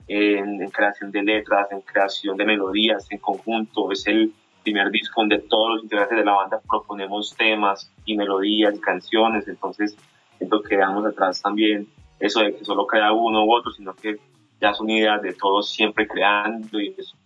en, 0.09 0.59
creación 0.71 1.11
de 1.11 1.23
letras, 1.23 1.71
en 1.73 1.81
creación 1.81 2.37
de 2.37 2.45
melodías 2.45 3.07
en 3.11 3.19
conjunto. 3.19 3.91
Es 3.93 4.07
el 4.07 4.33
primer 4.63 4.91
disco 4.91 5.21
donde 5.21 5.39
todos 5.39 5.75
los 5.75 5.83
integrantes 5.85 6.19
de 6.19 6.25
la 6.25 6.35
banda 6.35 6.61
proponemos 6.69 7.35
temas 7.37 7.91
y 8.05 8.17
melodías 8.17 8.75
y 8.75 8.81
canciones, 8.81 9.47
entonces 9.49 9.97
siento 10.39 10.61
que 10.63 10.77
dejamos 10.77 11.07
atrás 11.07 11.41
también 11.41 11.87
eso 12.19 12.41
de 12.41 12.57
que 12.57 12.65
solo 12.65 12.87
crea 12.87 13.13
uno 13.13 13.45
u 13.45 13.55
otro, 13.55 13.71
sino 13.73 13.95
que 13.95 14.17
ya 14.61 14.73
son 14.75 14.89
ideas 14.91 15.21
de 15.23 15.35
todos 15.35 15.71
siempre 15.71 16.09
creando 16.09 16.81
y 16.81 16.95
eso 16.97 17.17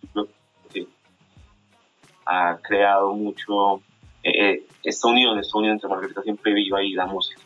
ha 2.27 2.59
creado 2.63 3.13
mucho 3.15 3.83
eh, 4.23 4.53
eh, 4.53 4.67
esta 4.83 5.09
unión, 5.09 5.39
esta 5.39 5.59
unión 5.59 5.75
entre 5.75 5.89
Margarita 5.89 6.23
siempre 6.23 6.53
viva 6.53 6.83
y 6.83 6.93
la 6.93 7.07
música. 7.07 7.41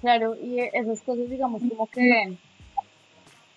Claro, 0.00 0.34
y 0.34 0.60
esas 0.60 1.02
cosas, 1.02 1.28
digamos, 1.30 1.62
como 1.68 1.86
que, 1.86 2.36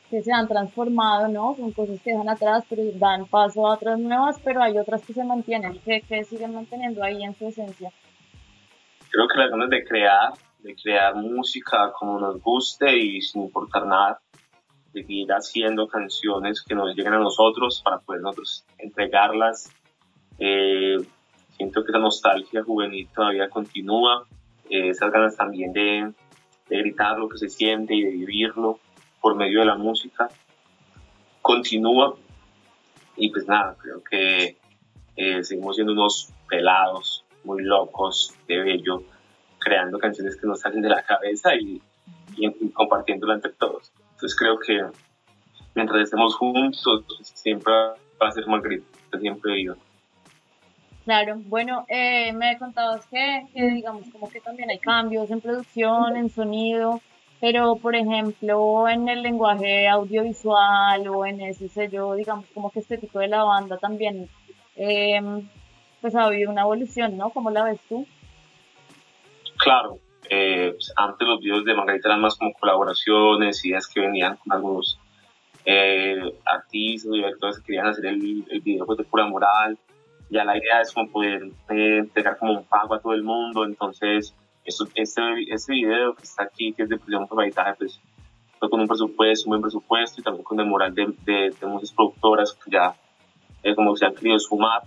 que 0.10 0.22
se 0.22 0.32
han 0.32 0.48
transformado, 0.48 1.28
¿no? 1.28 1.56
Son 1.56 1.72
cosas 1.72 2.00
que 2.02 2.12
dejan 2.12 2.30
atrás, 2.30 2.63
pero 2.70 2.84
dan 2.96 3.26
paso 3.26 3.65
a 3.68 3.74
otras 3.74 4.00
nuevas, 4.00 4.39
pero 4.44 4.62
hay 4.62 4.78
otras 4.78 5.04
que 5.06 5.13
se 5.13 5.24
mantienen, 5.24 5.80
que, 5.80 6.02
que 6.02 6.24
siguen 6.24 6.54
manteniendo 6.54 7.04
ahí 7.04 7.24
en 7.24 7.36
su 7.36 7.48
esencia. 7.48 7.91
Creo 9.10 9.28
que 9.28 9.39
las 9.39 9.50
ganas 9.50 9.70
de 9.70 9.84
crear, 9.84 10.34
de 10.60 10.76
crear 10.76 11.15
música 11.15 11.91
como 11.98 12.20
nos 12.20 12.41
guste 12.41 12.98
y 12.98 13.22
sin 13.22 13.44
importar 13.44 13.86
nada, 13.86 14.20
de 14.94 15.02
seguir 15.02 15.32
haciendo 15.32 15.88
canciones 15.88 16.62
que 16.62 16.76
nos 16.76 16.96
lleguen 16.96 17.13
a 17.13 17.20
nosotros 17.20 17.82
para 17.84 18.00
poder 18.00 18.22
nosotros 18.22 18.65
entregarlas 18.78 19.72
eh, 20.39 20.98
siento 21.56 21.84
que 21.84 21.91
esa 21.91 22.00
nostalgia 22.00 22.63
juvenil 22.63 23.08
todavía 23.13 23.50
continúa, 23.50 24.26
eh, 24.70 24.89
esas 24.89 25.12
ganas 25.12 25.38
también 25.38 25.72
de, 25.72 26.12
de, 26.70 26.78
gritar 26.78 27.18
lo 27.18 27.30
que 27.30 27.38
se 27.38 27.50
siente 27.50 27.96
y 27.96 28.04
de 28.04 28.12
vivirlo 28.12 28.80
por 29.26 29.34
medio 29.36 29.62
de 29.62 29.66
la 29.66 29.76
música, 29.76 30.30
continúa. 31.42 32.16
Y 33.18 33.32
pues 33.32 33.48
nada, 33.48 33.76
creo 33.82 34.04
que 34.04 34.56
eh, 35.16 35.44
seguimos 35.44 35.78
siendo 35.78 35.94
unos 35.94 36.32
pelados 36.48 37.26
muy 37.44 37.64
locos 37.64 38.36
de 38.48 38.60
bello, 38.60 39.02
creando 39.58 39.98
canciones 39.98 40.40
que 40.40 40.46
nos 40.46 40.60
salen 40.60 40.84
de 40.84 40.90
la 40.90 41.02
cabeza 41.02 41.56
y, 41.56 41.82
y, 42.38 42.46
y 42.46 42.70
compartiéndola 42.70 43.34
entre 43.34 43.54
todos. 43.54 43.92
Entonces 44.12 44.38
creo 44.38 44.60
que 44.60 44.86
mientras 45.74 46.04
estemos 46.04 46.36
juntos, 46.36 47.04
siempre 47.24 47.74
va 47.74 48.28
a 48.28 48.32
ser 48.32 48.46
Margarita, 48.46 49.20
siempre 49.20 49.54
vivo. 49.54 49.76
Claro, 51.04 51.42
bueno, 51.46 51.84
eh, 51.90 52.32
me 52.32 52.60
contabas 52.60 53.08
que, 53.08 53.48
que, 53.56 53.72
digamos, 53.72 54.08
como 54.12 54.30
que 54.30 54.40
también 54.40 54.70
hay 54.70 54.78
cambios 54.78 55.32
en 55.32 55.42
producción, 55.42 56.16
en 56.16 56.30
sonido, 56.30 57.02
pero 57.46 57.76
por 57.76 57.96
ejemplo, 57.96 58.90
en 58.90 59.08
el 59.08 59.22
lenguaje 59.22 59.88
audiovisual 59.88 61.08
o 61.08 61.28
en 61.28 61.42
ese 61.42 61.70
sello, 61.70 62.16
digamos, 62.16 62.48
como 62.56 62.72
que 62.72 62.80
estético 62.80 63.20
de 63.20 63.28
la 63.28 63.44
banda 63.44 63.78
también, 63.78 64.28
eh, 64.76 65.22
pues 66.02 66.16
ha 66.16 66.24
habido 66.24 66.50
una 66.50 66.64
evolución, 66.64 67.16
¿no? 67.16 67.30
¿Cómo 67.30 67.52
la 67.52 67.66
ves 67.66 67.80
tú? 67.88 68.08
claro, 69.58 70.00
eh, 70.28 70.72
pues, 70.72 70.92
antes 70.96 71.28
los 71.28 71.40
videos 71.40 71.64
de 71.66 71.76
Margarita 71.76 72.10
eran 72.10 72.22
más 72.22 72.36
como 72.36 72.52
colaboraciones, 72.54 73.64
ideas 73.64 73.88
que 73.94 74.02
venían 74.02 74.38
con 74.38 74.52
algunos 74.52 75.00
eh, 75.66 76.20
artistas 76.46 77.12
directores 77.12 77.60
que 77.60 77.66
querían 77.66 77.86
hacer 77.86 78.08
el, 78.08 78.44
el 78.50 78.62
video 78.62 78.88
pues, 78.88 78.98
de 78.98 79.04
pura 79.04 79.28
moral. 79.28 79.78
Ya 80.32 80.44
la 80.44 80.58
idea 80.58 80.82
es 80.82 80.92
como 80.92 81.12
poder 81.12 81.44
eh, 81.70 81.98
entregar 82.00 82.40
como 82.40 82.54
un 82.54 82.66
pago 82.66 82.96
a 82.96 83.00
todo 83.00 83.14
el 83.14 83.22
mundo, 83.22 83.66
entonces 83.66 84.34
eso, 84.65 84.88
este, 84.95 85.21
este 85.54 85.73
video 85.73 86.15
que 86.15 86.23
está 86.23 86.43
aquí, 86.43 86.73
que 86.73 86.84
es 86.84 86.89
de 86.89 86.97
prisión 86.97 87.28
por 87.28 87.38
pues 87.78 88.01
fue 88.60 88.69
con 88.69 88.80
un 88.80 88.88
presupuesto, 88.88 89.45
un 89.47 89.51
buen 89.51 89.62
presupuesto 89.62 90.19
y 90.21 90.23
también 90.23 90.43
con 90.43 90.60
el 90.60 90.65
moral 90.65 90.93
de, 90.95 91.13
de, 91.23 91.51
de 91.51 91.67
muchas 91.67 91.91
productoras 91.91 92.54
que 92.54 92.71
ya 92.71 92.95
eh, 93.63 93.75
como 93.75 93.95
se 93.95 94.06
han 94.06 94.15
querido 94.15 94.39
sumar. 94.39 94.84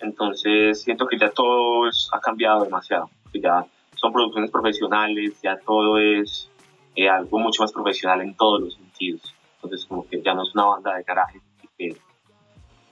Entonces 0.00 0.82
siento 0.82 1.06
que 1.06 1.18
ya 1.18 1.30
todo 1.30 1.88
es- 1.88 2.08
ha 2.12 2.20
cambiado 2.20 2.64
demasiado, 2.64 3.10
que 3.32 3.40
ya 3.40 3.64
son 3.96 4.12
producciones 4.12 4.50
profesionales, 4.50 5.40
ya 5.42 5.56
todo 5.58 5.98
es 5.98 6.50
eh, 6.94 7.08
algo 7.08 7.38
mucho 7.38 7.62
más 7.62 7.72
profesional 7.72 8.20
en 8.20 8.34
todos 8.34 8.60
los 8.60 8.74
sentidos. 8.74 9.34
Entonces 9.56 9.86
como 9.86 10.06
que 10.06 10.20
ya 10.22 10.34
no 10.34 10.42
es 10.42 10.54
una 10.54 10.64
banda 10.66 10.94
de 10.96 11.02
garaje 11.02 11.40
que 11.76 11.96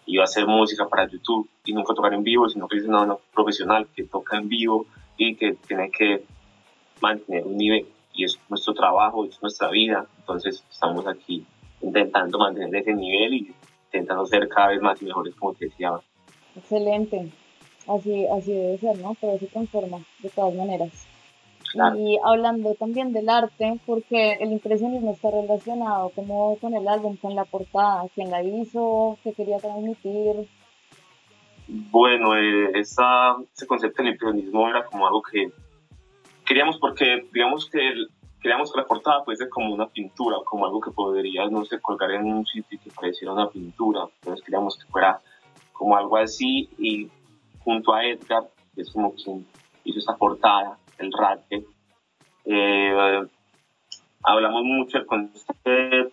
iba 0.07 0.23
a 0.23 0.25
hacer 0.25 0.47
música 0.47 0.87
para 0.89 1.09
YouTube 1.09 1.49
y 1.65 1.73
nunca 1.73 1.93
tocar 1.95 2.15
en 2.15 2.23
vivo, 2.23 2.49
sino 2.49 2.69
que 2.69 2.77
es 2.79 2.85
una 2.85 2.99
banda 3.01 3.17
profesional 3.35 3.87
que 3.95 4.05
toca 4.05 4.37
en 4.39 4.49
vivo 4.49 4.87
y 5.17 5.35
que 5.37 5.55
tiene 5.67 5.91
que 5.91 6.25
mantener 7.01 7.47
un 7.47 7.57
nivel 7.57 7.87
y 8.15 8.25
es 8.25 8.39
nuestro 8.49 8.75
trabajo, 8.75 9.25
es 9.27 9.41
nuestra 9.43 9.71
vida, 9.71 10.07
entonces 10.19 10.65
estamos 10.71 11.07
aquí 11.07 11.45
intentando 11.83 12.39
mantener 12.39 12.75
ese 12.77 12.95
nivel 12.95 13.35
y 13.35 13.55
intentando 13.87 14.27
ser 14.27 14.49
cada 14.49 14.69
vez 14.69 14.81
más 14.81 15.01
y 15.03 15.05
mejores 15.05 15.35
como 15.35 15.55
te 15.55 15.67
decía. 15.67 15.93
Excelente. 16.57 17.31
Así, 17.87 18.27
así 18.27 18.53
debe 18.53 18.79
ser, 18.79 18.99
¿no? 18.99 19.15
Todo 19.21 19.39
se 19.39 19.47
conforma 19.49 19.99
de 20.21 20.31
todas 20.31 20.55
maneras. 20.55 21.07
Claro. 21.73 21.99
Y 21.99 22.19
hablando 22.25 22.75
también 22.75 23.13
del 23.13 23.29
arte, 23.29 23.79
porque 23.87 24.33
el 24.41 24.53
impresionismo 24.53 25.13
está 25.13 25.31
relacionado 25.31 26.11
como 26.11 26.57
con 26.57 26.75
el 26.75 26.89
álbum, 26.89 27.17
con 27.17 27.35
la 27.35 27.45
portada, 27.45 28.09
quién 28.15 28.31
la 28.31 28.43
hizo, 28.43 29.19
qué 29.23 29.33
quería 29.33 29.59
transmitir. 29.59 30.49
Bueno, 31.69 32.37
eh, 32.37 32.71
esa, 32.75 33.37
ese 33.53 33.67
concepto 33.67 34.03
del 34.03 34.13
impresionismo 34.13 34.69
era 34.69 34.85
como 34.85 35.07
algo 35.07 35.23
que 35.23 35.51
queríamos 36.45 36.79
porque 36.79 37.27
digamos 37.33 37.69
que 37.69 38.07
queríamos 38.41 38.73
que 38.73 38.81
la 38.81 38.87
portada 38.87 39.25
fuese 39.25 39.49
como 39.49 39.75
una 39.75 39.89
pintura, 39.89 40.37
como 40.45 40.67
algo 40.67 40.81
que 40.81 40.93
podrías, 40.93 41.51
no 41.51 41.65
sé, 41.65 41.81
colgar 41.81 42.13
en 42.13 42.25
un 42.25 42.47
sitio 42.47 42.79
y 42.79 42.79
que 42.79 42.91
pareciera 42.91 43.33
una 43.33 43.49
pintura. 43.49 44.05
Entonces 44.21 44.45
queríamos 44.45 44.79
que 44.79 44.87
fuera 44.91 45.21
como 45.73 45.97
algo 45.97 46.17
así 46.17 46.69
y 46.79 47.11
junto 47.59 47.93
a 47.93 48.05
Edgar, 48.05 48.45
que 48.75 48.83
es 48.83 48.93
como 48.93 49.13
quien 49.15 49.45
hizo 49.85 49.99
esta 49.99 50.17
portada, 50.17 50.79
el 50.99 51.13
rate, 51.13 51.65
eh, 52.45 53.27
hablamos 54.23 54.63
mucho 54.63 54.99
del 54.99 55.07
concepto 55.07 56.13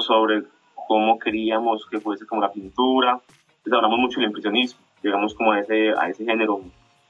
sobre 0.00 0.44
cómo 0.86 1.18
queríamos 1.18 1.86
que 1.90 2.00
fuese 2.00 2.26
como 2.26 2.40
la 2.40 2.50
pintura, 2.50 3.20
pues 3.68 3.76
hablamos 3.76 3.98
mucho 3.98 4.20
del 4.20 4.28
impresionismo, 4.28 4.80
llegamos 5.02 5.34
como 5.34 5.52
a 5.52 5.60
ese, 5.60 5.90
a 5.90 6.08
ese 6.08 6.24
género 6.24 6.62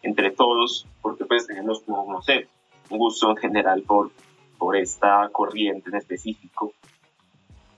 entre 0.02 0.30
todos, 0.30 0.86
porque 1.00 1.24
pues 1.24 1.46
tenemos 1.46 1.80
como, 1.80 2.10
no 2.12 2.22
sé, 2.22 2.48
un 2.90 2.98
gusto 2.98 3.30
en 3.30 3.36
general 3.36 3.82
por, 3.82 4.10
por 4.58 4.76
esta 4.76 5.28
corriente 5.30 5.90
en 5.90 5.96
específico. 5.96 6.72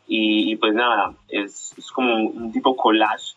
Y, 0.07 0.53
y 0.53 0.57
pues 0.57 0.75
nada, 0.75 1.15
es, 1.29 1.75
es 1.77 1.91
como 1.93 2.15
un, 2.15 2.53
tipo 2.53 2.77
collage. 2.77 3.37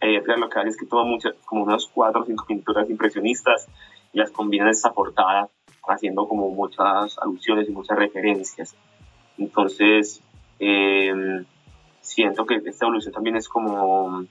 Eh, 0.00 0.22
lo 0.36 0.48
que 0.48 0.58
hace 0.60 0.68
es 0.70 0.76
que 0.76 0.86
toma 0.86 1.04
muchas, 1.04 1.34
como 1.44 1.64
unas 1.64 1.86
cuatro 1.86 2.22
o 2.22 2.24
cinco 2.24 2.44
pinturas 2.46 2.88
impresionistas 2.88 3.66
y 4.12 4.18
las 4.18 4.30
combina 4.30 4.64
en 4.64 4.70
esta 4.70 4.92
portada, 4.92 5.48
haciendo 5.88 6.28
como 6.28 6.50
muchas 6.50 7.18
alusiones 7.18 7.68
y 7.68 7.72
muchas 7.72 7.98
referencias. 7.98 8.76
Entonces, 9.36 10.22
eh, 10.60 11.44
siento 12.00 12.46
que 12.46 12.56
esta 12.64 12.86
evolución 12.86 13.12
también 13.12 13.36
es 13.36 13.48
como 13.48 14.24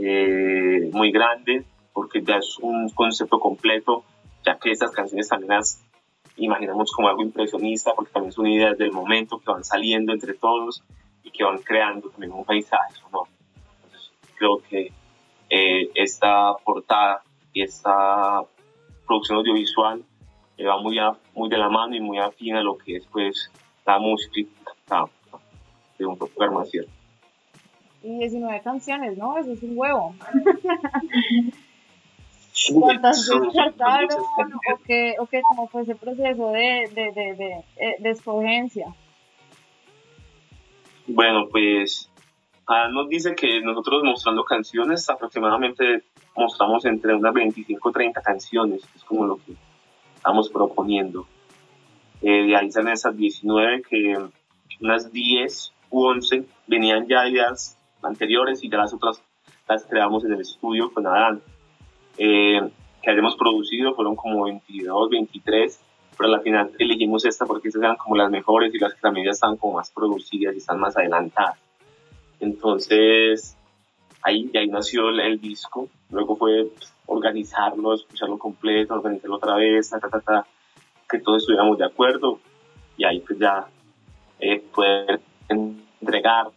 eh, 0.00 0.90
muy 0.92 1.10
grande 1.10 1.64
porque 1.92 2.22
ya 2.22 2.36
es 2.36 2.58
un 2.60 2.88
concepto 2.90 3.40
completo, 3.40 4.04
ya 4.44 4.58
que 4.58 4.70
estas 4.70 4.92
canciones 4.92 5.28
también 5.28 5.50
las 5.50 5.82
imaginamos 6.36 6.92
como 6.92 7.08
algo 7.08 7.22
impresionista 7.22 7.92
porque 7.94 8.12
también 8.12 8.32
son 8.32 8.46
ideas 8.46 8.78
del 8.78 8.92
momento 8.92 9.38
que 9.38 9.50
van 9.50 9.64
saliendo 9.64 10.12
entre 10.12 10.34
todos 10.34 10.84
y 11.24 11.30
que 11.32 11.42
van 11.44 11.58
creando 11.58 12.10
también 12.10 12.32
un 12.32 12.44
paisaje 12.44 12.94
sonoro. 12.94 13.28
Entonces, 13.82 14.12
creo 14.36 14.58
que 14.68 14.92
eh, 15.50 15.90
esta 15.94 16.54
portada 16.64 17.22
y 17.52 17.62
esta 17.62 18.42
producción 19.06 19.38
audiovisual 19.38 20.02
eh, 20.56 20.64
va 20.66 20.80
muy, 20.80 20.98
a- 20.98 21.16
muy 21.34 21.48
de 21.48 21.58
la 21.58 21.68
mano 21.68 21.96
y 21.96 22.00
muy 22.00 22.18
afín 22.18 22.54
a 22.54 22.62
lo 22.62 22.78
que 22.78 22.96
es 22.96 23.06
pues 23.10 23.50
la 23.84 23.98
música 23.98 24.48
de 25.98 26.06
un 26.06 26.16
programa, 26.16 26.64
¿cierto? 26.66 26.92
Y 28.02 28.18
19 28.18 28.60
canciones, 28.62 29.18
¿no? 29.18 29.38
Eso 29.38 29.52
es 29.52 29.62
un 29.62 29.76
huevo. 29.76 30.14
¿Cuántas 32.74 33.24
son 33.24 33.42
descartaron? 33.42 34.08
¿O 34.12 34.78
qué, 34.84 35.14
o 35.18 35.26
qué, 35.26 35.42
cómo 35.48 35.68
fue 35.68 35.82
ese 35.82 35.94
proceso 35.94 36.50
de, 36.50 36.90
de, 36.94 37.12
de, 37.12 37.34
de, 37.34 37.64
eh, 37.76 37.96
de 38.00 38.10
escogencia? 38.10 38.94
Bueno, 41.06 41.48
pues 41.50 42.10
Adán 42.66 42.92
nos 42.92 43.08
dice 43.08 43.34
que 43.34 43.62
nosotros 43.62 44.02
mostrando 44.04 44.44
canciones, 44.44 45.08
aproximadamente 45.08 46.04
mostramos 46.36 46.84
entre 46.84 47.14
unas 47.14 47.32
25 47.32 47.88
o 47.88 47.92
30 47.92 48.20
canciones, 48.20 48.82
que 48.84 48.98
es 48.98 49.04
como 49.04 49.26
lo 49.26 49.36
que 49.36 49.54
estamos 50.14 50.50
proponiendo. 50.50 51.26
Eh, 52.20 52.46
de 52.46 52.56
ahí 52.56 52.70
salen 52.70 52.92
esas 52.92 53.16
19, 53.16 53.82
que 53.88 54.18
unas 54.80 55.10
10 55.10 55.72
u 55.90 56.04
11 56.04 56.44
venían 56.66 57.06
ya 57.08 57.26
ideas 57.26 57.77
anteriores 58.02 58.62
y 58.62 58.70
ya 58.70 58.78
las 58.78 58.94
otras 58.94 59.22
las 59.68 59.84
creamos 59.84 60.24
en 60.24 60.32
el 60.32 60.40
estudio 60.40 60.92
con 60.92 61.06
Adán. 61.06 61.42
Eh, 62.16 62.60
que 63.02 63.10
hayamos 63.10 63.36
producido 63.36 63.94
fueron 63.94 64.16
como 64.16 64.44
22, 64.44 65.10
23, 65.10 65.80
pero 66.16 66.34
al 66.34 66.42
final 66.42 66.70
elegimos 66.78 67.24
esta 67.24 67.46
porque 67.46 67.68
esas 67.68 67.82
eran 67.82 67.96
como 67.96 68.16
las 68.16 68.30
mejores 68.30 68.74
y 68.74 68.78
las 68.78 68.94
que 68.94 69.00
también 69.00 69.26
ya 69.26 69.30
están 69.30 69.56
como 69.56 69.74
más 69.74 69.90
producidas 69.90 70.54
y 70.54 70.58
están 70.58 70.80
más 70.80 70.96
adelantadas. 70.96 71.58
Entonces, 72.40 73.56
ahí, 74.22 74.44
de 74.44 74.58
ahí 74.58 74.68
nació 74.68 75.10
el, 75.10 75.20
el 75.20 75.40
disco. 75.40 75.88
Luego 76.10 76.36
fue 76.36 76.70
pues, 76.76 76.92
organizarlo, 77.06 77.94
escucharlo 77.94 78.38
completo, 78.38 78.94
organizarlo 78.94 79.36
otra 79.36 79.54
vez, 79.54 79.90
ta, 79.90 80.00
ta, 80.00 80.20
ta, 80.20 80.46
que 81.08 81.18
todos 81.20 81.42
estuviéramos 81.42 81.78
de 81.78 81.86
acuerdo 81.86 82.40
y 82.96 83.04
ahí 83.04 83.20
pues 83.20 83.38
ya 83.38 83.66
eh, 84.40 84.62
poder 84.74 85.20
entregar, 85.48 86.48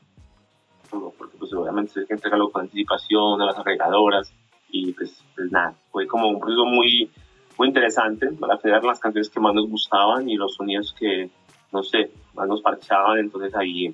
porque 0.91 1.37
pues 1.37 1.53
obviamente 1.53 1.99
hay 1.99 2.05
que 2.05 2.13
entregarlo 2.13 2.51
con 2.51 2.63
anticipación 2.63 3.41
a 3.41 3.45
las 3.45 3.57
arregladoras 3.57 4.33
y 4.69 4.91
pues, 4.93 5.23
pues 5.35 5.51
nada, 5.51 5.73
fue 5.91 6.07
como 6.07 6.27
un 6.27 6.39
proceso 6.39 6.65
muy, 6.65 7.09
muy 7.57 7.67
interesante 7.67 8.27
para 8.31 8.57
crear 8.57 8.83
las 8.83 8.99
canciones 8.99 9.29
que 9.29 9.39
más 9.39 9.53
nos 9.53 9.69
gustaban 9.69 10.29
y 10.29 10.35
los 10.35 10.55
sonidos 10.55 10.95
que, 10.97 11.29
no 11.71 11.83
sé, 11.83 12.11
más 12.33 12.47
nos 12.47 12.61
parchaban, 12.61 13.19
entonces 13.19 13.55
ahí 13.55 13.93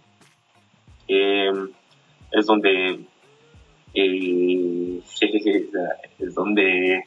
eh, 1.07 1.51
es 2.31 2.45
donde 2.45 2.99
eh, 3.93 5.01
es 6.19 6.35
donde 6.35 7.03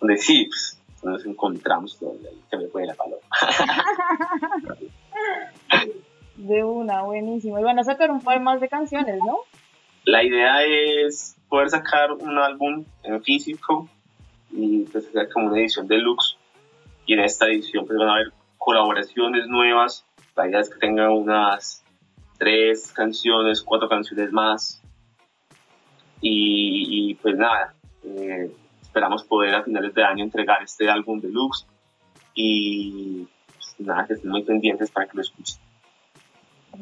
donde 0.00 0.16
sí 0.16 0.46
pues, 0.46 0.80
nos 1.02 1.26
encontramos 1.26 1.98
donde 2.00 2.30
se 2.48 2.56
me 2.56 2.68
fue 2.68 2.86
la 2.86 2.94
paloma 2.94 3.20
De 6.40 6.64
una, 6.64 7.02
buenísimo. 7.02 7.58
Y 7.58 7.62
van 7.62 7.78
a 7.78 7.84
sacar 7.84 8.10
un 8.10 8.20
par 8.20 8.40
más 8.40 8.60
de 8.60 8.68
canciones, 8.68 9.18
¿no? 9.24 9.40
la 10.04 10.24
idea 10.24 10.64
es 10.64 11.36
poder 11.48 11.70
sacar 11.70 12.12
un 12.12 12.38
álbum 12.38 12.84
en 13.02 13.22
físico 13.22 13.88
y 14.50 14.84
pues 14.84 15.08
hacer 15.08 15.28
como 15.30 15.48
una 15.48 15.58
edición 15.58 15.86
deluxe. 15.86 16.36
Y 17.06 17.14
en 17.14 17.20
esta 17.20 17.46
edición 17.46 17.86
pues 17.86 17.98
van 17.98 18.08
a 18.08 18.14
haber 18.14 18.32
colaboraciones 18.58 19.46
nuevas. 19.46 20.04
La 20.36 20.48
idea 20.48 20.60
es 20.60 20.70
que 20.70 20.78
tenga 20.78 21.10
unas 21.10 21.84
tres 22.38 22.92
canciones 22.92 23.62
cuatro 23.62 23.88
canciones 23.88 24.32
más. 24.32 24.82
Y, 26.22 27.14
pues 27.22 27.34
nada 27.36 27.74
eh, 28.04 28.50
esperamos 28.82 29.24
poder 29.24 29.54
a 29.54 29.62
finales 29.62 29.94
de 29.94 30.04
año 30.04 30.24
entregar 30.24 30.62
este 30.62 30.90
álbum 30.90 31.20
deluxe. 31.20 31.66
Y 32.34 33.26
pues 33.54 33.74
nada 33.78 34.06
que 34.06 34.14
estén 34.14 34.30
muy 34.30 34.42
pendientes 34.42 34.90
para 34.90 35.06
que 35.06 35.16
lo 35.16 35.22
escuchen 35.22 35.69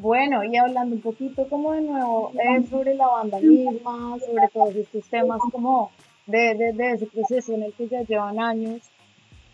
Bueno, 0.01 0.45
y 0.45 0.55
hablando 0.55 0.95
un 0.95 1.01
poquito 1.01 1.45
como 1.49 1.73
de 1.73 1.81
nuevo 1.81 2.31
eh, 2.35 2.65
sobre 2.69 2.95
la 2.95 3.05
banda 3.05 3.37
misma, 3.41 4.17
sobre 4.19 4.47
todos 4.47 4.73
estos 4.73 5.09
temas 5.09 5.41
como 5.51 5.91
de, 6.25 6.55
de, 6.55 6.71
de 6.71 6.91
ese 6.93 7.05
proceso 7.07 7.53
en 7.53 7.63
el 7.63 7.73
que 7.73 7.89
ya 7.89 8.03
llevan 8.03 8.39
años, 8.39 8.89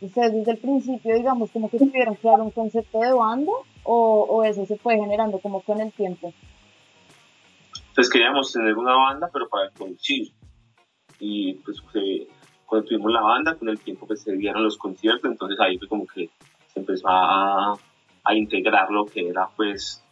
ustedes 0.01 0.33
desde 0.33 0.51
el 0.51 0.57
principio, 0.59 1.15
digamos, 1.15 1.49
como 1.49 1.67
que 1.67 1.79
tuvieron 1.79 2.13
claro 2.13 2.43
un 2.43 2.51
concepto 2.51 2.99
de 2.99 3.11
banda 3.11 3.51
o, 3.83 4.27
o 4.29 4.43
eso 4.43 4.67
se 4.67 4.77
fue 4.77 4.97
generando 4.97 5.39
como 5.39 5.61
con 5.61 5.81
el 5.81 5.91
tiempo. 5.91 6.31
Entonces 7.89 8.13
queríamos 8.13 8.53
tener 8.53 8.77
una 8.77 8.93
banda, 8.93 9.27
pero 9.33 9.49
para 9.49 9.71
producir. 9.71 10.27
Y 11.19 11.55
pues 11.55 11.81
eh, 11.95 12.27
cuando 12.67 12.87
tuvimos 12.87 13.11
la 13.11 13.21
banda, 13.21 13.55
con 13.55 13.69
el 13.69 13.79
tiempo 13.79 14.05
que 14.05 14.15
se 14.15 14.31
dieron 14.33 14.63
los 14.63 14.77
conciertos, 14.77 15.31
entonces 15.31 15.59
ahí 15.59 15.79
fue 15.79 15.87
como 15.87 16.05
que 16.05 16.29
se 16.67 16.81
empezó 16.81 17.07
a, 17.07 17.73
a 18.23 18.35
integrar 18.35 18.91
lo 18.91 19.05
que 19.05 19.29
era 19.29 19.49
pues 19.55 20.04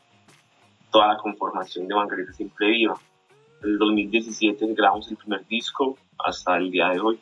toda 0.94 1.08
la 1.08 1.18
conformación 1.18 1.88
de 1.88 1.96
Margarita 1.96 2.32
Siempre 2.32 2.70
Viva. 2.70 2.96
En 3.64 3.72
el 3.72 3.78
2017 3.80 4.66
grabamos 4.76 5.10
el 5.10 5.18
primer 5.18 5.46
disco 5.48 5.98
hasta 6.20 6.56
el 6.58 6.70
día 6.70 6.90
de 6.90 7.00
hoy. 7.00 7.20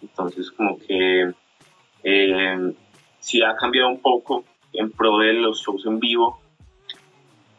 Entonces 0.00 0.50
como 0.52 0.78
que 0.78 1.34
eh, 2.04 2.74
sí 3.18 3.42
ha 3.42 3.56
cambiado 3.56 3.88
un 3.88 4.00
poco 4.00 4.44
en 4.72 4.92
pro 4.92 5.18
de 5.18 5.32
los 5.32 5.60
shows 5.60 5.84
en 5.86 5.98
vivo, 5.98 6.38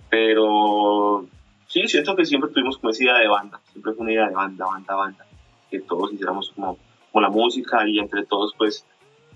pero 0.09 1.25
sí, 1.67 1.87
siento 1.87 2.15
que 2.15 2.25
siempre 2.25 2.51
tuvimos 2.51 2.77
como 2.77 2.91
esa 2.91 3.03
idea 3.03 3.17
de 3.17 3.27
banda, 3.27 3.59
siempre 3.71 3.93
fue 3.93 4.03
una 4.03 4.13
idea 4.13 4.29
de 4.29 4.35
banda, 4.35 4.65
banda, 4.65 4.95
banda, 4.95 5.25
que 5.69 5.79
todos 5.79 6.13
hiciéramos 6.13 6.51
como, 6.51 6.77
como 7.11 7.21
la 7.21 7.29
música 7.29 7.87
y 7.87 7.99
entre 7.99 8.25
todos 8.25 8.53
pues 8.57 8.85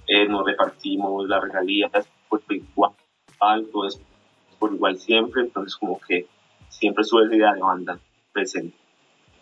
eh, 0.07 0.27
nos 0.27 0.45
repartimos 0.45 1.27
las 1.27 1.41
regalías 1.41 1.91
por 2.29 2.41
igual, 2.49 2.93
todo 3.71 3.87
es 3.87 3.99
por 4.59 4.73
igual 4.73 4.97
siempre, 4.97 5.41
entonces 5.41 5.75
como 5.75 5.99
que 5.99 6.27
siempre 6.67 7.03
sube 7.03 7.25
esa 7.25 7.35
idea 7.35 7.53
de 7.53 7.61
banda 7.61 7.99
presente. 8.31 8.75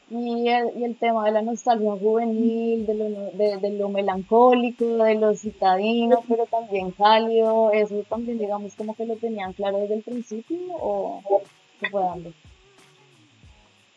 Y 0.09 0.47
el, 0.47 0.69
y 0.77 0.85
el 0.85 0.97
tema 0.97 1.25
de 1.25 1.31
la 1.31 1.41
nostalgia 1.41 1.91
juvenil, 1.91 2.85
de 2.85 2.93
lo, 2.93 3.05
de, 3.09 3.57
de 3.57 3.77
lo 3.77 3.89
melancólico, 3.89 5.03
de 5.03 5.15
lo 5.15 5.33
citadino, 5.33 6.23
pero 6.29 6.45
también 6.45 6.91
cálido, 6.91 7.71
eso 7.73 8.05
también 8.09 8.37
digamos 8.37 8.73
como 8.75 8.95
que 8.95 9.05
lo 9.05 9.17
tenían 9.17 9.51
claro 9.51 9.79
desde 9.79 9.95
el 9.95 10.03
principio 10.03 10.57
o 10.79 11.41
se 11.81 11.89
fue 11.89 12.01
dando. 12.01 12.31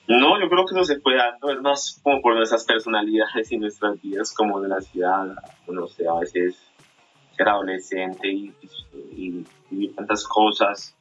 No, 0.08 0.40
yo 0.40 0.48
creo 0.48 0.64
que 0.66 0.74
no 0.74 0.82
se 0.82 0.98
fue 0.98 1.14
dando, 1.14 1.52
es 1.52 1.60
más 1.60 2.00
como 2.02 2.20
por 2.20 2.34
nuestras 2.34 2.64
personalidades 2.64 3.52
y 3.52 3.58
nuestras 3.58 4.02
vidas 4.02 4.34
como 4.34 4.60
de 4.60 4.68
la 4.68 4.80
ciudad, 4.80 5.36
no 5.68 5.86
sé, 5.86 6.08
a 6.08 6.14
veces 6.14 6.60
ser 7.36 7.48
adolescente 7.48 8.26
y, 8.26 8.52
y 9.12 9.44
vivir 9.70 9.94
tantas 9.94 10.26
cosas, 10.26 10.96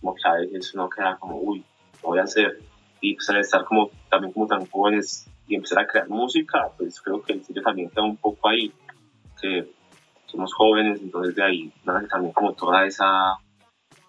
como 0.00 0.14
que 0.14 0.28
a 0.28 0.34
veces 0.34 0.74
uno 0.74 0.88
queda 0.88 1.16
como, 1.18 1.36
uy, 1.36 1.64
¿qué 1.92 2.06
voy 2.06 2.18
a 2.18 2.24
hacer? 2.24 2.58
Y 3.00 3.14
pues 3.14 3.28
al 3.30 3.38
estar 3.38 3.64
como, 3.64 3.90
también 4.08 4.32
como 4.32 4.46
tan 4.46 4.66
jóvenes 4.66 5.28
y 5.46 5.54
empezar 5.54 5.80
a 5.80 5.86
crear 5.86 6.08
música, 6.08 6.70
pues 6.76 7.00
creo 7.00 7.22
que 7.22 7.32
el 7.34 7.44
sitio 7.44 7.62
también 7.62 7.90
queda 7.90 8.04
un 8.04 8.16
poco 8.16 8.48
ahí, 8.48 8.72
que 9.40 9.70
somos 10.26 10.54
jóvenes, 10.54 11.00
entonces 11.00 11.34
de 11.34 11.42
ahí 11.42 11.72
nace 11.84 12.06
también 12.06 12.32
como 12.32 12.52
toda 12.52 12.86
esa, 12.86 13.36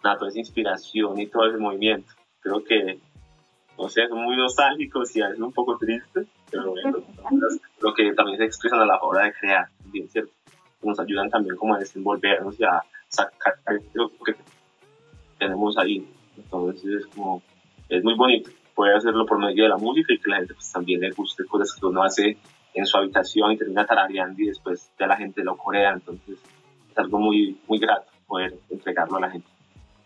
nada, 0.04 0.17
toda 0.17 0.30
esa 0.30 0.39
inspiración 0.39 1.19
y 1.19 1.27
todo 1.27 1.47
ese 1.47 1.58
movimiento. 1.58 2.13
Creo 2.41 2.63
que, 2.63 2.99
no 3.77 3.89
sé, 3.89 4.08
son 4.08 4.23
muy 4.23 4.36
nostálgicos 4.36 5.15
y 5.15 5.21
a 5.21 5.30
veces 5.30 5.41
un 5.41 5.54
poco 5.54 5.77
tristes, 5.77 6.27
pero 6.49 6.71
bueno, 6.71 6.97
lo 7.80 7.93
que 7.93 8.13
también 8.13 8.38
se 8.38 8.45
expresan 8.45 8.82
a 8.82 8.86
la 8.86 8.99
hora 9.01 9.25
de 9.25 9.34
crear, 9.34 9.67
bien 9.86 10.08
cierto, 10.10 10.32
nos 10.84 10.99
ayudan 10.99 11.30
también 11.30 11.56
como 11.56 11.75
a 11.75 11.80
desenvolvernos 11.80 12.60
y 12.60 12.63
a 12.63 12.82
sacar 13.08 13.56
lo 13.93 14.10
que 14.10 14.36
tenemos 15.41 15.75
ahí. 15.77 16.08
Entonces 16.38 17.01
es 17.01 17.06
como, 17.08 17.41
es 17.89 18.04
muy 18.04 18.15
bonito 18.15 18.51
poder 18.75 18.95
hacerlo 18.95 19.25
por 19.25 19.39
medio 19.39 19.63
de 19.63 19.69
la 19.69 19.77
música 19.77 20.13
y 20.13 20.19
que 20.19 20.30
la 20.30 20.38
gente 20.38 20.54
pues 20.54 20.71
también 20.71 21.01
le 21.01 21.10
guste 21.12 21.45
cosas 21.45 21.75
que 21.77 21.86
uno 21.86 22.04
hace 22.04 22.38
en 22.73 22.86
su 22.86 22.97
habitación 22.97 23.51
y 23.51 23.58
termina 23.58 23.86
tarareando 23.86 24.41
y 24.41 24.47
después 24.47 24.91
ya 24.99 25.08
la 25.08 25.17
gente 25.17 25.43
lo 25.43 25.58
corea. 25.58 25.93
Entonces 25.93 26.39
es 26.91 26.97
algo 26.97 27.19
muy, 27.19 27.58
muy 27.67 27.80
grato 27.80 28.12
poder 28.27 28.54
entregarlo 28.69 29.17
a 29.17 29.21
la 29.21 29.32
gente. 29.32 29.47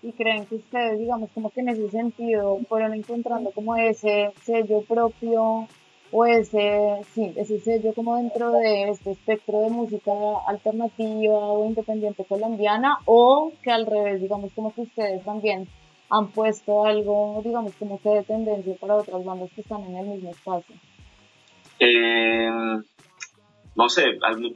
y 0.02 0.12
creen 0.14 0.46
que 0.46 0.56
ustedes, 0.56 1.00
digamos, 1.00 1.30
como 1.32 1.50
que 1.50 1.62
en 1.62 1.70
ese 1.70 1.90
sentido 1.90 2.58
fueron 2.70 2.94
encontrando 2.94 3.52
como 3.52 3.76
ese 3.76 4.32
sello 4.42 4.82
propio 4.82 5.68
o 6.12 6.26
ese, 6.26 7.02
sí, 7.14 7.34
ese 7.36 7.60
sello 7.60 7.94
como 7.94 8.18
dentro 8.18 8.52
de 8.52 8.90
este 8.90 9.12
espectro 9.12 9.60
de 9.62 9.70
música 9.70 10.12
alternativa 10.48 11.38
o 11.38 11.66
independiente 11.66 12.26
colombiana 12.26 13.00
o 13.06 13.52
que 13.64 13.72
al 13.72 13.86
revés, 13.86 14.22
digamos, 14.22 14.52
como 14.54 14.74
que 14.74 14.82
ustedes 14.82 15.24
también 15.24 15.68
han 16.10 16.28
puesto 16.28 16.86
algo, 16.86 17.42
digamos, 17.44 17.74
como 17.76 18.00
que 18.00 18.10
de 18.10 18.24
tendencia 18.24 18.76
para 18.80 18.96
otras 18.96 19.24
bandas 19.26 19.50
que 19.54 19.62
están 19.62 19.84
en 19.84 19.98
el 19.98 20.08
mismo 20.08 20.30
espacio. 20.30 20.76
Eh, 21.80 22.50
no 23.76 23.90
sé, 23.90 24.04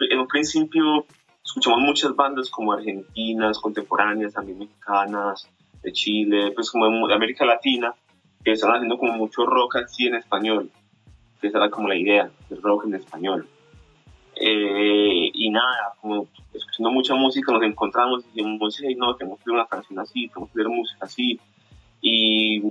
en 0.09 0.19
un 0.19 0.27
principio 0.27 1.05
escuchamos 1.43 1.79
muchas 1.79 2.15
bandas 2.15 2.49
como 2.49 2.73
argentinas, 2.73 3.59
contemporáneas, 3.59 4.33
también 4.33 4.59
mexicanas, 4.59 5.49
de 5.81 5.91
Chile, 5.91 6.51
pues 6.53 6.69
como 6.71 7.07
de 7.07 7.13
América 7.13 7.45
Latina, 7.45 7.93
que 8.43 8.51
están 8.51 8.71
haciendo 8.71 8.97
como 8.97 9.13
mucho 9.13 9.45
rock 9.45 9.77
así 9.77 10.07
en 10.07 10.15
español, 10.15 10.69
esa 11.41 11.57
era 11.57 11.69
como 11.69 11.87
la 11.87 11.95
idea, 11.95 12.29
el 12.49 12.61
rock 12.61 12.85
en 12.85 12.95
español. 12.95 13.47
Eh, 14.35 15.31
y 15.33 15.49
nada, 15.49 15.93
como 15.99 16.27
escuchando 16.53 16.91
mucha 16.91 17.13
música 17.15 17.51
nos 17.51 17.63
encontramos 17.63 18.23
y 18.25 18.37
dijimos, 18.37 18.79
hey, 18.81 18.95
no, 18.95 19.15
tenemos 19.15 19.39
que 19.39 19.43
hacer 19.43 19.53
una 19.53 19.65
canción 19.65 19.99
así, 19.99 20.27
tenemos 20.29 20.49
que 20.51 20.61
hacer 20.61 20.69
música 20.69 21.05
así. 21.05 21.39
Y 22.01 22.63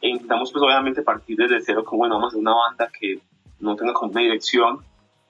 e 0.00 0.08
intentamos 0.08 0.50
pues 0.50 0.62
obviamente 0.64 1.02
partir 1.02 1.36
desde 1.36 1.60
cero, 1.60 1.84
como 1.84 2.00
bueno, 2.00 2.16
vamos 2.16 2.26
a 2.26 2.28
hacer 2.30 2.40
una 2.40 2.54
banda 2.54 2.90
que 2.98 3.20
no 3.60 3.76
tenga 3.76 3.92
como 3.92 4.10
una 4.10 4.20
dirección, 4.20 4.78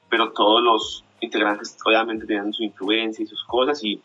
pero 0.08 0.32
todos 0.32 0.62
los 0.62 1.04
integrantes 1.20 1.76
obviamente 1.84 2.26
tienen 2.26 2.54
su 2.54 2.64
influencia 2.64 3.22
y 3.22 3.26
sus 3.26 3.44
cosas 3.44 3.84
y, 3.84 4.00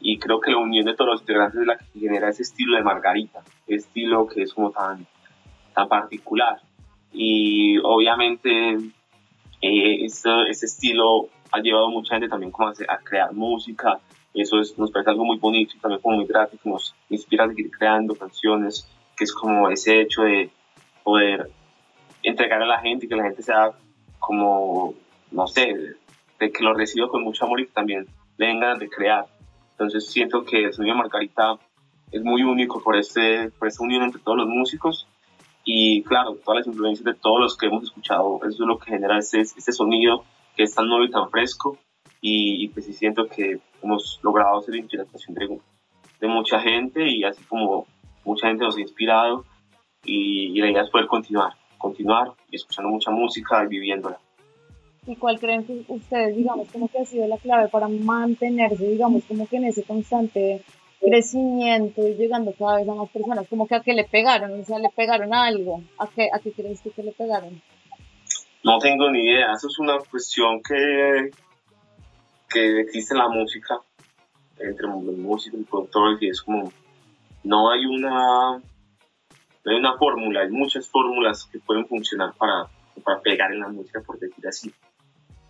y 0.00 0.18
creo 0.18 0.40
que 0.40 0.50
la 0.50 0.58
unión 0.58 0.84
de 0.84 0.94
todos 0.94 1.12
los 1.12 1.20
integrantes 1.22 1.58
es 1.58 1.66
la 1.66 1.78
que 1.78 1.98
genera 1.98 2.28
ese 2.28 2.42
estilo 2.42 2.76
de 2.76 2.82
Margarita, 2.82 3.40
ese 3.66 3.86
estilo 3.86 4.26
que 4.26 4.42
es 4.42 4.52
como 4.52 4.70
tan, 4.70 5.06
tan 5.74 5.88
particular. 5.88 6.60
Y 7.14 7.78
obviamente 7.78 8.74
eh, 9.62 10.04
ese, 10.04 10.30
ese 10.50 10.66
estilo 10.66 11.28
ha 11.52 11.60
llevado 11.60 11.86
a 11.86 11.90
mucha 11.90 12.14
gente 12.14 12.28
también 12.28 12.50
como 12.50 12.68
a, 12.68 12.72
a 12.88 12.98
crear 12.98 13.32
música, 13.32 14.00
eso 14.34 14.58
es, 14.58 14.76
nos 14.76 14.90
parece 14.90 15.10
algo 15.10 15.24
muy 15.24 15.38
bonito 15.38 15.74
y 15.76 15.78
también 15.78 16.00
como 16.00 16.16
muy 16.16 16.26
que 16.26 16.68
nos 16.68 16.94
inspira 17.08 17.44
a 17.44 17.48
seguir 17.48 17.70
creando 17.70 18.16
canciones, 18.16 18.88
que 19.16 19.24
es 19.24 19.32
como 19.32 19.70
ese 19.70 20.00
hecho 20.00 20.22
de 20.22 20.50
poder 21.04 21.50
entregar 22.24 22.60
a 22.60 22.66
la 22.66 22.80
gente 22.80 23.06
y 23.06 23.08
que 23.08 23.14
la 23.14 23.24
gente 23.24 23.42
sea 23.42 23.70
como, 24.18 24.94
no 25.30 25.46
sé, 25.46 25.72
de 26.40 26.52
que 26.52 26.64
lo 26.64 26.74
reciba 26.74 27.08
con 27.08 27.22
mucho 27.22 27.44
amor 27.44 27.60
y 27.60 27.66
que 27.66 27.72
también 27.72 28.08
le 28.36 28.46
den 28.46 28.58
ganas 28.58 28.80
de 28.80 28.88
crear. 28.88 29.26
Entonces 29.70 30.10
siento 30.10 30.44
que 30.44 30.64
el 30.64 30.72
sonido 30.72 30.96
Margarita 30.96 31.56
es 32.10 32.22
muy 32.22 32.42
único 32.42 32.82
por, 32.82 32.96
este, 32.96 33.50
por 33.50 33.68
esta 33.68 33.84
unión 33.84 34.02
entre 34.02 34.20
todos 34.20 34.38
los 34.38 34.48
músicos 34.48 35.06
y 35.64 36.02
claro, 36.02 36.36
todas 36.44 36.58
las 36.58 36.66
influencias 36.66 37.04
de 37.04 37.14
todos 37.14 37.40
los 37.40 37.56
que 37.56 37.66
hemos 37.66 37.84
escuchado, 37.84 38.38
eso 38.42 38.62
es 38.62 38.68
lo 38.68 38.78
que 38.78 38.90
genera 38.90 39.18
este, 39.18 39.40
este 39.40 39.72
sonido 39.72 40.24
que 40.56 40.64
es 40.64 40.74
tan 40.74 40.86
nuevo 40.86 41.04
y 41.04 41.10
tan 41.10 41.30
fresco 41.30 41.78
y, 42.20 42.64
y 42.64 42.68
pues 42.68 42.86
sí 42.86 42.92
siento 42.92 43.26
que 43.26 43.58
hemos 43.82 44.20
logrado 44.22 44.60
ser 44.62 44.76
inspiración 44.76 45.34
de, 45.34 45.60
de 46.20 46.28
mucha 46.28 46.60
gente 46.60 47.08
y 47.08 47.24
así 47.24 47.42
como 47.44 47.86
mucha 48.24 48.48
gente 48.48 48.64
nos 48.64 48.76
ha 48.76 48.80
inspirado 48.80 49.44
y, 50.04 50.56
y 50.56 50.60
la 50.60 50.70
idea 50.70 50.82
es 50.82 50.90
poder 50.90 51.06
continuar, 51.06 51.52
continuar 51.78 52.32
y 52.50 52.56
escuchando 52.56 52.90
mucha 52.90 53.10
música 53.10 53.64
y 53.64 53.68
viviéndola. 53.68 54.18
¿Y 55.06 55.16
cuál 55.16 55.38
creen 55.38 55.64
que 55.64 55.84
ustedes, 55.88 56.34
digamos, 56.34 56.70
como 56.70 56.88
que 56.88 56.98
ha 56.98 57.04
sido 57.04 57.26
la 57.26 57.36
clave 57.36 57.68
para 57.68 57.88
mantenerse, 57.88 58.86
digamos, 58.86 59.24
como 59.24 59.46
que 59.46 59.56
en 59.56 59.64
ese 59.64 59.82
constante 59.82 60.62
crecimiento 61.04 62.06
y 62.06 62.14
llegando 62.14 62.52
cada 62.58 62.78
vez 62.78 62.88
a 62.88 62.94
más 62.94 63.10
personas? 63.10 63.46
Como 63.48 63.66
que 63.66 63.74
a 63.74 63.80
qué 63.80 63.92
le 63.92 64.04
pegaron, 64.04 64.60
o 64.60 64.64
sea, 64.64 64.78
le 64.78 64.90
pegaron 64.90 65.32
a 65.34 65.46
algo. 65.46 65.82
¿A 65.98 66.08
qué, 66.08 66.28
a 66.32 66.38
qué 66.38 66.52
crees 66.52 66.80
que 66.80 67.02
le 67.02 67.12
pegaron? 67.12 67.60
No 68.64 68.78
tengo 68.78 69.10
ni 69.10 69.20
idea, 69.20 69.52
eso 69.52 69.68
es 69.68 69.78
una 69.78 69.98
cuestión 69.98 70.62
que, 70.62 71.30
que 72.48 72.80
existe 72.80 73.12
en 73.12 73.18
la 73.18 73.28
música, 73.28 73.78
entre 74.58 74.86
músicos 74.86 75.60
y 75.60 75.64
productores, 75.64 76.22
y 76.22 76.28
es 76.28 76.40
como, 76.40 76.72
no 77.42 77.70
hay 77.70 77.84
una, 77.84 78.56
no 78.56 79.70
hay 79.70 79.76
una 79.76 79.98
fórmula, 79.98 80.40
hay 80.40 80.50
muchas 80.50 80.88
fórmulas 80.88 81.44
que 81.44 81.58
pueden 81.58 81.86
funcionar 81.86 82.32
para, 82.38 82.66
para 83.04 83.20
pegar 83.20 83.52
en 83.52 83.60
la 83.60 83.68
música, 83.68 84.00
por 84.00 84.18
decir 84.18 84.46
así. 84.48 84.72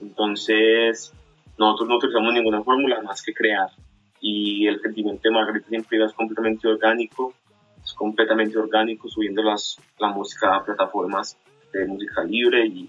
Entonces, 0.00 1.12
nosotros 1.56 1.88
no 1.88 1.96
utilizamos 1.98 2.34
ninguna 2.34 2.64
fórmula 2.64 3.00
más 3.02 3.22
que 3.22 3.32
crear, 3.32 3.70
y 4.26 4.66
el 4.66 4.80
crecimiento 4.80 5.20
de 5.22 5.34
Margarita 5.34 5.68
siempre 5.68 6.02
es 6.02 6.14
completamente 6.14 6.66
orgánico, 6.66 7.34
es 7.84 7.92
completamente 7.92 8.56
orgánico, 8.56 9.06
subiendo 9.06 9.42
las, 9.42 9.78
la 9.98 10.08
música 10.08 10.56
a 10.56 10.64
plataformas 10.64 11.36
de 11.74 11.86
música 11.86 12.24
libre 12.24 12.66
y 12.66 12.88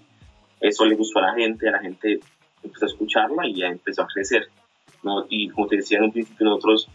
eso 0.60 0.86
le 0.86 0.94
gustó 0.94 1.18
a 1.18 1.26
la 1.26 1.34
gente, 1.34 1.68
a 1.68 1.72
la 1.72 1.80
gente 1.80 2.20
empezó 2.62 2.86
a 2.86 2.88
escucharla 2.88 3.46
y 3.46 3.56
ya 3.56 3.66
empezó 3.66 4.00
a 4.00 4.06
crecer. 4.06 4.48
¿no? 5.02 5.26
Y 5.28 5.50
como 5.50 5.66
te 5.66 5.76
decía 5.76 5.98
en 5.98 6.04
un 6.04 6.12
principio, 6.12 6.46
nosotros 6.46 6.88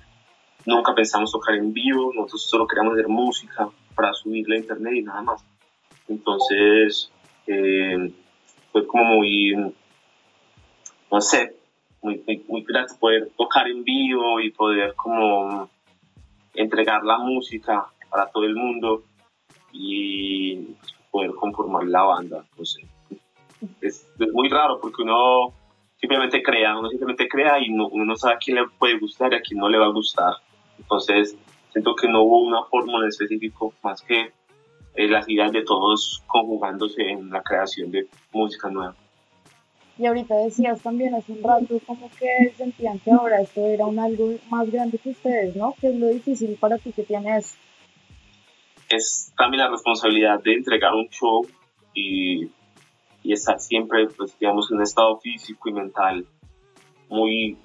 nunca 0.65 0.95
pensamos 0.95 1.31
tocar 1.31 1.53
en 1.53 1.71
vivo, 1.71 2.11
nosotros 2.11 2.41
solo 2.49 2.65
queríamos 2.65 2.93
hacer 2.93 3.09
música 3.09 3.69
para 3.93 4.11
subirla 4.11 4.55
a 4.55 4.59
internet 4.59 4.93
y 4.95 5.03
nada 5.03 5.21
más. 5.21 5.45
Entonces, 6.07 7.11
eh, 7.45 8.11
fue 8.71 8.87
como 8.87 9.03
muy, 9.03 9.53
no 11.11 11.21
sé, 11.21 11.61
muy, 12.02 12.24
muy, 12.26 12.45
muy 12.47 12.64
grato 12.64 12.95
poder 12.99 13.32
tocar 13.38 13.68
en 13.68 13.84
vivo 13.84 14.39
y 14.39 14.52
poder 14.52 14.93
como 14.95 15.70
entregar 16.54 17.04
la 17.04 17.18
música 17.20 17.88
para 18.10 18.28
todo 18.28 18.43
el 18.43 18.56
mundo 18.56 19.04
y 19.72 20.76
poder 21.10 21.32
conformar 21.32 21.86
la 21.86 22.04
banda, 22.04 22.45
no 22.58 22.66
sé. 22.66 22.82
es, 23.82 24.08
es 24.20 24.34
muy 24.34 24.49
raro 24.49 24.80
porque 24.82 25.04
uno 25.04 25.54
simplemente 25.97 26.41
crea, 26.41 26.78
uno 26.78 26.89
simplemente 26.89 27.28
crea 27.28 27.60
y 27.60 27.70
no, 27.70 27.88
uno 27.88 28.06
no 28.06 28.16
sabe 28.16 28.34
a 28.36 28.38
quién 28.38 28.58
le 28.58 28.68
puede 28.80 28.97
gustar 28.99 29.32
y 29.32 29.36
a 29.36 29.41
quién 29.41 29.60
no 29.60 29.70
le 29.70 29.78
va 29.78 29.86
a 29.86 29.91
gustar. 29.91 30.34
Entonces, 30.80 31.38
siento 31.72 31.95
que 31.95 32.08
no 32.08 32.24
hubo 32.24 32.41
una 32.41 32.64
fórmula 32.64 33.08
específica 33.08 33.66
más 33.84 34.02
que 34.02 34.32
eh, 34.95 35.08
las 35.08 35.30
ideas 35.30 35.52
de 35.52 35.64
todos 35.64 36.24
conjugándose 36.28 37.04
en 37.04 37.30
la 37.30 37.41
creación 37.43 37.91
de 37.91 38.08
música 38.34 38.70
nueva. 38.70 38.95
Y 39.97 40.05
ahorita 40.05 40.35
decías 40.35 40.81
también 40.81 41.13
hace 41.13 41.31
un 41.31 41.43
rato 41.43 41.79
como 41.85 42.09
que 42.11 42.53
sentían 42.55 42.99
que 42.99 43.11
ahora 43.11 43.41
esto 43.41 43.65
era 43.65 43.85
un 43.85 43.99
algo 43.99 44.33
más 44.49 44.69
grande 44.71 44.97
que 44.97 45.09
ustedes, 45.09 45.55
¿no? 45.55 45.75
¿Qué 45.79 45.89
es 45.89 45.95
lo 45.95 46.07
difícil 46.07 46.57
para 46.59 46.77
ti 46.77 46.91
que 46.91 47.03
tienes? 47.03 47.57
Es 48.89 49.31
también 49.37 49.63
la 49.63 49.69
responsabilidad 49.69 50.41
de 50.41 50.53
entregar 50.53 50.93
un 50.93 51.07
show 51.09 51.45
y, 51.93 52.49
y 53.23 53.33
estar 53.33 53.59
siempre, 53.59 54.07
pues, 54.07 54.37
digamos, 54.39 54.71
en 54.71 54.77
un 54.77 54.83
estado 54.83 55.17
físico 55.19 55.69
y 55.69 55.73
mental 55.73 56.25
muy, 57.09 57.57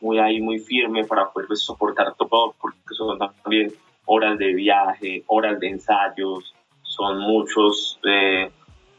muy 0.00 0.18
ahí, 0.18 0.40
muy 0.40 0.58
firme 0.58 1.04
para 1.04 1.30
poder 1.30 1.46
pues, 1.46 1.62
soportar 1.62 2.14
todo, 2.16 2.54
porque 2.60 2.78
son 2.90 3.18
también 3.18 3.72
horas 4.06 4.38
de 4.38 4.52
viaje, 4.52 5.22
horas 5.26 5.60
de 5.60 5.68
ensayos, 5.68 6.54
son 6.82 7.18
muchos, 7.20 7.98
eh, 8.04 8.50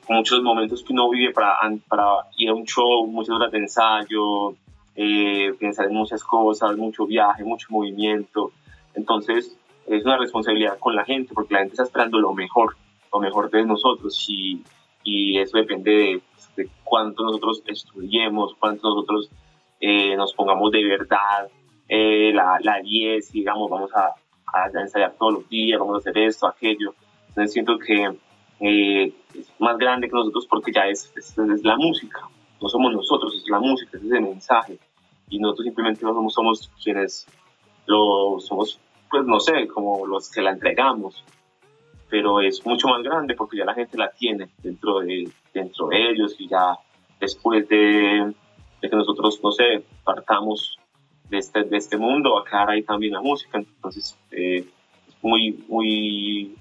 muchos 0.09 0.41
momentos 0.41 0.83
que 0.83 0.93
uno 0.93 1.09
vive 1.09 1.33
para, 1.33 1.57
para 1.87 2.05
ir 2.37 2.49
a 2.49 2.53
un 2.53 2.65
show, 2.65 3.05
muchas 3.07 3.35
horas 3.35 3.51
de 3.51 3.59
ensayo, 3.59 4.55
eh, 4.95 5.53
pensar 5.59 5.87
en 5.87 5.93
muchas 5.93 6.23
cosas, 6.23 6.75
mucho 6.77 7.05
viaje, 7.05 7.43
mucho 7.43 7.67
movimiento. 7.69 8.51
Entonces, 8.93 9.57
es 9.87 10.05
una 10.05 10.17
responsabilidad 10.17 10.77
con 10.79 10.95
la 10.95 11.05
gente, 11.05 11.33
porque 11.33 11.53
la 11.53 11.61
gente 11.61 11.73
está 11.73 11.83
esperando 11.83 12.19
lo 12.19 12.33
mejor, 12.33 12.75
lo 13.11 13.19
mejor 13.19 13.49
de 13.49 13.65
nosotros, 13.65 14.25
y, 14.27 14.61
y 15.03 15.37
eso 15.39 15.57
depende 15.57 15.91
de, 15.91 16.21
de 16.55 16.69
cuánto 16.83 17.23
nosotros 17.23 17.63
estudiemos, 17.65 18.55
cuánto 18.59 18.89
nosotros 18.89 19.29
eh, 19.79 20.15
nos 20.15 20.33
pongamos 20.33 20.71
de 20.71 20.83
verdad 20.85 21.49
eh, 21.89 22.31
la, 22.33 22.57
la 22.61 22.79
10, 22.81 23.31
digamos, 23.31 23.69
vamos 23.69 23.91
a, 23.95 24.13
a 24.53 24.69
ensayar 24.79 25.13
todos 25.17 25.33
los 25.33 25.49
días, 25.49 25.79
vamos 25.79 25.95
a 25.95 25.99
hacer 25.99 26.17
esto, 26.17 26.47
aquello. 26.47 26.93
Entonces 27.29 27.53
siento 27.53 27.77
que 27.79 28.15
eh, 28.59 29.13
es 29.33 29.51
más 29.59 29.77
grande 29.77 30.07
que 30.07 30.15
nosotros 30.15 30.45
porque 30.47 30.71
ya 30.71 30.87
es, 30.87 31.11
es, 31.15 31.37
es, 31.37 31.63
la 31.63 31.77
música, 31.77 32.21
no 32.61 32.69
somos 32.69 32.93
nosotros, 32.93 33.35
es 33.35 33.49
la 33.49 33.59
música, 33.59 33.97
es 33.97 34.03
ese 34.03 34.19
mensaje. 34.19 34.79
Y 35.29 35.39
nosotros 35.39 35.65
simplemente 35.65 36.05
no 36.05 36.13
somos, 36.13 36.33
somos 36.33 36.71
quienes 36.83 37.27
lo 37.85 38.39
somos, 38.39 38.79
pues 39.09 39.25
no 39.25 39.39
sé, 39.39 39.67
como 39.67 40.05
los 40.05 40.29
que 40.29 40.41
la 40.41 40.51
entregamos. 40.51 41.23
Pero 42.09 42.41
es 42.41 42.65
mucho 42.65 42.87
más 42.87 43.01
grande 43.01 43.35
porque 43.35 43.57
ya 43.57 43.65
la 43.65 43.73
gente 43.73 43.97
la 43.97 44.11
tiene 44.11 44.49
dentro 44.61 44.99
de, 44.99 45.29
dentro 45.53 45.87
de 45.87 46.11
ellos 46.11 46.35
y 46.37 46.47
ya 46.47 46.77
después 47.19 47.67
de, 47.67 48.33
de 48.81 48.89
que 48.89 48.95
nosotros, 48.95 49.39
no 49.43 49.51
sé, 49.51 49.83
partamos 50.03 50.77
de 51.29 51.39
este, 51.39 51.63
de 51.63 51.77
este 51.77 51.97
mundo, 51.97 52.37
acá 52.37 52.69
hay 52.69 52.83
también 52.83 53.13
la 53.13 53.21
música, 53.21 53.57
entonces 53.57 54.17
eh, 54.31 54.65
es 55.07 55.15
muy, 55.23 55.63
muy, 55.67 56.55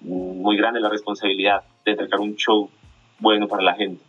muy 0.00 0.56
grande 0.56 0.80
la 0.80 0.88
responsabilidad 0.88 1.62
de 1.84 1.92
entregar 1.92 2.20
un 2.20 2.36
show 2.36 2.70
bueno 3.18 3.48
para 3.48 3.62
la 3.62 3.74
gente. 3.74 4.02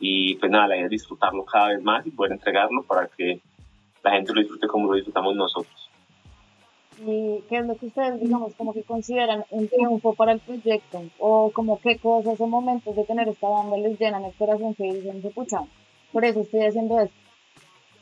Y 0.00 0.34
pues 0.36 0.50
nada, 0.50 0.68
la 0.68 0.76
idea 0.76 0.86
es 0.86 0.90
disfrutarlo 0.90 1.44
cada 1.44 1.68
vez 1.68 1.82
más 1.82 2.06
y 2.06 2.10
poder 2.10 2.32
entregarlo 2.32 2.82
para 2.82 3.06
que 3.08 3.40
la 4.02 4.12
gente 4.12 4.32
lo 4.32 4.40
disfrute 4.40 4.66
como 4.66 4.88
lo 4.88 4.94
disfrutamos 4.94 5.36
nosotros. 5.36 5.90
¿Y 6.98 7.40
qué 7.48 7.56
es 7.56 7.66
lo 7.66 7.76
que 7.76 7.86
ustedes, 7.86 8.20
digamos, 8.20 8.54
como 8.54 8.72
que 8.72 8.82
consideran 8.82 9.44
un 9.50 9.68
triunfo 9.68 10.14
para 10.14 10.32
el 10.32 10.40
proyecto? 10.40 11.02
¿O 11.18 11.50
como 11.50 11.80
qué 11.80 11.98
cosas 11.98 12.40
o 12.40 12.46
momentos 12.46 12.94
de 12.94 13.04
tener 13.04 13.28
esta 13.28 13.48
banda 13.48 13.76
les 13.76 13.98
llenan 13.98 14.24
el 14.24 14.32
corazón 14.34 14.74
que 14.74 14.84
dicen, 14.84 15.20
pucha, 15.34 15.58
por 16.12 16.24
eso 16.24 16.40
estoy 16.40 16.64
haciendo 16.64 17.00
esto? 17.00 17.24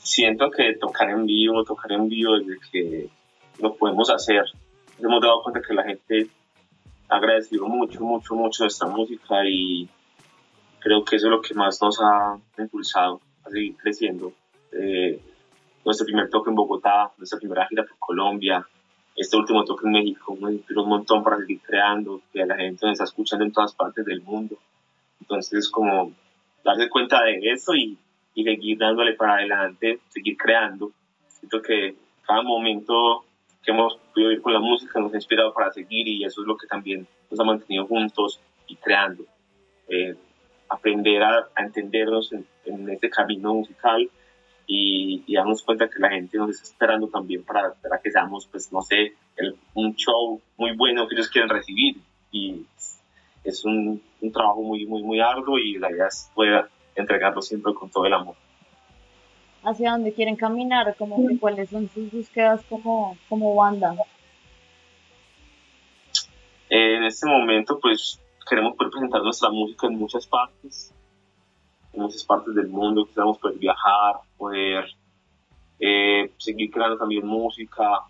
siento 0.03 0.51
que 0.51 0.75
tocar 0.75 1.11
en 1.11 1.27
vivo, 1.27 1.65
tocar 1.65 1.93
en 1.93 2.09
vivo 2.09 2.39
desde 2.39 2.59
que 2.71 3.09
lo 3.61 3.75
podemos 3.75 4.11
hacer, 4.11 4.45
hemos 4.99 5.21
dado 5.23 5.43
cuenta 5.43 5.61
que 5.67 5.75
la 5.75 5.85
gente 5.85 6.27
agradecido 7.17 7.67
mucho, 7.69 8.03
mucho, 8.03 8.35
mucho 8.35 8.65
nuestra 8.65 8.89
música 8.89 9.47
y 9.47 9.89
creo 10.81 11.05
que 11.05 11.17
eso 11.17 11.27
es 11.27 11.31
lo 11.31 11.41
que 11.41 11.55
más 11.55 11.81
nos 11.81 12.01
ha 12.01 12.39
impulsado 12.59 13.21
a 13.45 13.51
seguir 13.51 13.77
creciendo. 13.77 14.33
Eh, 14.73 15.21
nuestro 15.85 16.07
primer 16.07 16.29
toque 16.31 16.51
en 16.51 16.57
Bogotá, 16.57 17.13
nuestra 17.19 17.39
primera 17.39 17.67
gira 17.67 17.85
por 17.85 17.99
Colombia, 17.99 18.67
este 19.15 19.37
último 19.37 19.65
toque 19.65 19.87
en 19.87 19.93
México, 19.93 20.37
nos 20.41 20.53
inspiró 20.53 20.85
un 20.85 20.89
montón 20.89 21.23
para 21.23 21.39
seguir 21.39 21.61
creando, 21.61 22.23
que 22.33 22.47
la 22.47 22.57
gente 22.57 22.87
nos 22.87 22.93
está 22.93 23.05
escuchando 23.05 23.45
en 23.45 23.53
todas 23.53 23.75
partes 23.75 24.05
del 24.05 24.23
mundo. 24.23 24.57
Entonces, 25.21 25.69
como 25.69 26.13
darse 26.65 26.89
cuenta 26.89 27.23
de 27.23 27.39
eso 27.53 27.75
y 27.75 27.99
y 28.35 28.45
seguir 28.45 28.79
dándole 28.79 29.15
para 29.15 29.35
adelante, 29.35 30.01
seguir 30.09 30.37
creando. 30.37 30.93
Siento 31.29 31.61
que 31.61 31.95
cada 32.27 32.43
momento 32.43 33.25
que 33.63 33.71
hemos 33.71 33.97
podido 34.13 34.31
vivir 34.31 34.43
con 34.43 34.53
la 34.53 34.61
música 34.61 35.01
nos 35.01 35.13
ha 35.13 35.17
inspirado 35.17 35.53
para 35.55 35.73
seguir 35.73 36.09
y 36.09 36.25
eso 36.25 36.41
es 36.41 36.47
lo 36.47 36.57
que 36.57 36.67
también 36.67 37.07
nos 37.31 37.41
ha 37.41 37.45
mantenido 37.45 37.87
juntos 37.87 38.41
y 38.67 38.77
creando. 38.77 39.25
Eh, 39.89 40.17
aprender 40.69 41.23
a, 41.23 41.49
a 41.55 41.63
entendernos 41.63 42.33
en, 42.33 42.47
en, 42.65 42.89
este 42.89 43.11
camino 43.11 43.55
musical 43.55 44.09
y, 44.67 45.23
y, 45.27 45.35
darnos 45.35 45.63
cuenta 45.63 45.89
que 45.89 45.99
la 45.99 46.11
gente 46.11 46.39
nos 46.39 46.51
está 46.51 46.65
esperando 46.65 47.09
también 47.09 47.45
para, 47.45 47.75
para 47.75 48.01
que 48.01 48.11
seamos, 48.11 48.47
pues, 48.47 48.73
no 48.73 48.81
sé, 48.81 49.13
el, 49.37 49.57
un 49.75 49.95
show 49.97 50.41
muy 50.57 50.75
bueno 50.75 51.07
que 51.07 51.15
ellos 51.15 51.29
quieren 51.29 51.51
recibir. 51.51 51.97
Y 52.31 52.65
es 53.45 53.65
un, 53.65 54.03
un 54.21 54.33
trabajo 54.33 54.63
muy, 54.63 54.87
muy, 54.87 55.03
muy 55.03 55.21
arduo 55.21 55.59
y 55.59 55.79
la 55.79 55.91
idea 55.91 56.07
es 56.07 56.31
poder 56.35 56.67
entregarlo 56.95 57.43
siempre 57.43 57.75
con 57.75 57.91
todo 57.91 58.07
el 58.07 58.15
amor. 58.15 58.37
¿Hacia 59.65 59.93
dónde 59.93 60.13
quieren 60.13 60.37
caminar? 60.37 60.95
Como 60.97 61.27
que, 61.27 61.39
¿Cuáles 61.39 61.71
son 61.71 61.89
sus 61.89 62.11
búsquedas 62.11 62.63
como, 62.69 63.17
como 63.29 63.55
banda? 63.55 63.95
En 66.69 67.05
este 67.05 67.27
momento, 67.27 67.79
pues 67.81 68.21
queremos 68.49 68.77
poder 68.77 68.91
presentar 68.91 69.23
nuestra 69.23 69.51
música 69.51 69.87
en 69.87 69.99
muchas 69.99 70.27
partes, 70.27 70.93
en 71.93 72.03
muchas 72.03 72.25
partes 72.25 72.55
del 72.55 72.69
mundo. 72.69 73.07
Queremos 73.07 73.39
poder 73.39 73.59
viajar, 73.59 74.17
poder 74.37 74.87
eh, 75.79 76.33
seguir 76.39 76.71
creando 76.71 76.99
también 76.99 77.27
música, 77.27 78.01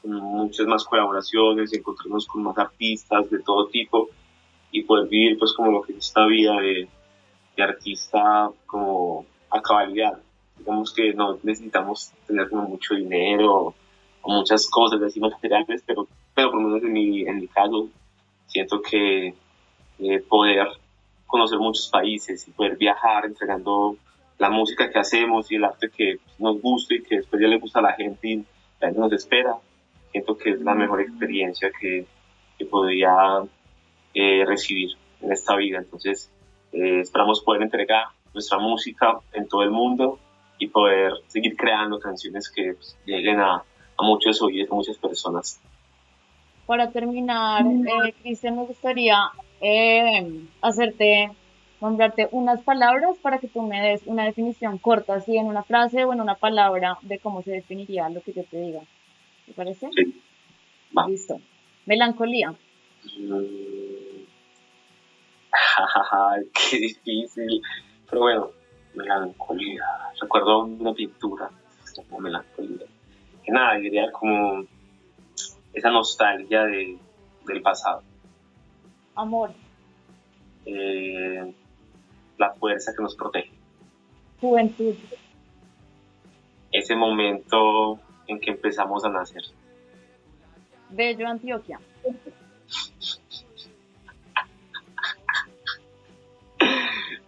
con 0.00 0.14
muchas 0.14 0.66
más 0.66 0.84
colaboraciones, 0.84 1.72
encontrarnos 1.72 2.26
con 2.26 2.42
más 2.42 2.58
artistas 2.58 3.30
de 3.30 3.40
todo 3.40 3.68
tipo 3.68 4.08
y 4.70 4.82
poder 4.82 5.08
vivir 5.08 5.38
pues 5.38 5.52
como 5.52 5.70
lo 5.70 5.82
que 5.82 5.92
es 5.92 5.98
esta 5.98 6.26
vida 6.26 6.58
de 6.60 6.88
de 7.56 7.62
artista 7.62 8.50
como 8.66 9.26
a 9.50 9.60
cabalidad. 9.60 10.18
Digamos 10.58 10.92
que 10.92 11.12
no 11.14 11.38
necesitamos 11.42 12.12
tener 12.26 12.48
como 12.48 12.68
mucho 12.68 12.94
dinero 12.94 13.74
o 14.22 14.30
muchas 14.30 14.68
cosas 14.68 15.02
así 15.02 15.20
materiales, 15.20 15.82
pero, 15.86 16.06
pero 16.34 16.50
por 16.50 16.60
lo 16.60 16.68
menos 16.68 16.82
en 16.84 16.92
mi, 16.92 17.22
en 17.22 17.36
mi 17.36 17.48
caso 17.48 17.88
siento 18.46 18.80
que 18.80 19.34
eh, 19.98 20.20
poder 20.28 20.68
conocer 21.26 21.58
muchos 21.58 21.88
países 21.88 22.46
y 22.46 22.50
poder 22.50 22.76
viajar 22.76 23.24
entregando 23.24 23.96
la 24.38 24.50
música 24.50 24.90
que 24.90 24.98
hacemos 24.98 25.50
y 25.50 25.56
el 25.56 25.64
arte 25.64 25.90
que 25.90 26.16
nos 26.38 26.60
gusta 26.60 26.94
y 26.94 27.02
que 27.02 27.16
después 27.16 27.40
ya 27.40 27.48
le 27.48 27.58
gusta 27.58 27.78
a 27.78 27.82
la 27.82 27.92
gente 27.94 28.28
y 28.28 28.36
la 28.80 28.88
gente 28.88 29.00
nos 29.00 29.12
espera, 29.12 29.56
siento 30.10 30.36
que 30.36 30.50
es 30.50 30.60
la 30.60 30.74
mejor 30.74 31.00
experiencia 31.00 31.70
que, 31.70 32.06
que 32.58 32.66
podría 32.66 33.42
eh, 34.14 34.44
recibir 34.46 34.90
en 35.20 35.32
esta 35.32 35.56
vida. 35.56 35.78
Entonces, 35.78 36.30
eh, 36.72 37.00
esperamos 37.00 37.40
poder 37.42 37.62
entregar 37.62 38.06
nuestra 38.34 38.58
música 38.58 39.18
en 39.32 39.48
todo 39.48 39.62
el 39.62 39.70
mundo 39.70 40.18
y 40.62 40.68
poder 40.68 41.14
seguir 41.26 41.56
creando 41.56 41.98
canciones 41.98 42.48
que 42.48 42.74
pues, 42.74 42.96
lleguen 43.04 43.40
a, 43.40 43.56
a 43.56 44.02
muchos 44.04 44.40
oídos, 44.42 44.70
a 44.70 44.74
muchas 44.76 44.96
personas. 44.96 45.60
Para 46.66 46.92
terminar, 46.92 47.64
eh, 47.66 48.14
Cristian, 48.22 48.54
me 48.56 48.64
gustaría 48.64 49.16
eh, 49.60 50.46
hacerte, 50.60 51.32
nombrarte 51.80 52.28
unas 52.30 52.62
palabras 52.62 53.18
para 53.18 53.38
que 53.38 53.48
tú 53.48 53.62
me 53.62 53.80
des 53.82 54.02
una 54.06 54.24
definición 54.24 54.78
corta, 54.78 55.14
así 55.16 55.36
en 55.36 55.46
una 55.46 55.64
frase 55.64 56.04
o 56.04 56.12
en 56.12 56.20
una 56.20 56.36
palabra 56.36 56.96
de 57.02 57.18
cómo 57.18 57.42
se 57.42 57.50
definiría 57.50 58.08
lo 58.08 58.20
que 58.20 58.32
yo 58.32 58.44
te 58.44 58.60
diga. 58.60 58.82
¿Te 59.46 59.54
parece? 59.54 59.88
Sí. 59.96 60.22
Va. 60.96 61.08
Listo. 61.08 61.40
Melancolía. 61.86 62.54
Mm. 63.18 64.22
qué 66.70 66.76
difícil. 66.76 67.60
Pero 68.08 68.20
bueno, 68.22 68.61
melancolía. 68.94 69.84
Recuerdo 70.20 70.64
una 70.64 70.92
pintura, 70.92 71.50
como 72.08 72.20
melancolía. 72.20 72.86
Que 73.44 73.52
nada, 73.52 73.74
diría 73.76 74.10
como 74.12 74.64
esa 75.72 75.90
nostalgia 75.90 76.64
de, 76.64 76.98
del 77.46 77.62
pasado. 77.62 78.02
Amor. 79.14 79.52
Eh, 80.64 81.54
la 82.38 82.52
fuerza 82.54 82.92
que 82.96 83.02
nos 83.02 83.16
protege. 83.16 83.50
Juventud. 84.40 84.94
Ese 86.70 86.94
momento 86.94 87.98
en 88.26 88.40
que 88.40 88.50
empezamos 88.50 89.04
a 89.04 89.08
nacer. 89.08 89.42
Bello 90.90 91.28
Antioquia. 91.28 91.80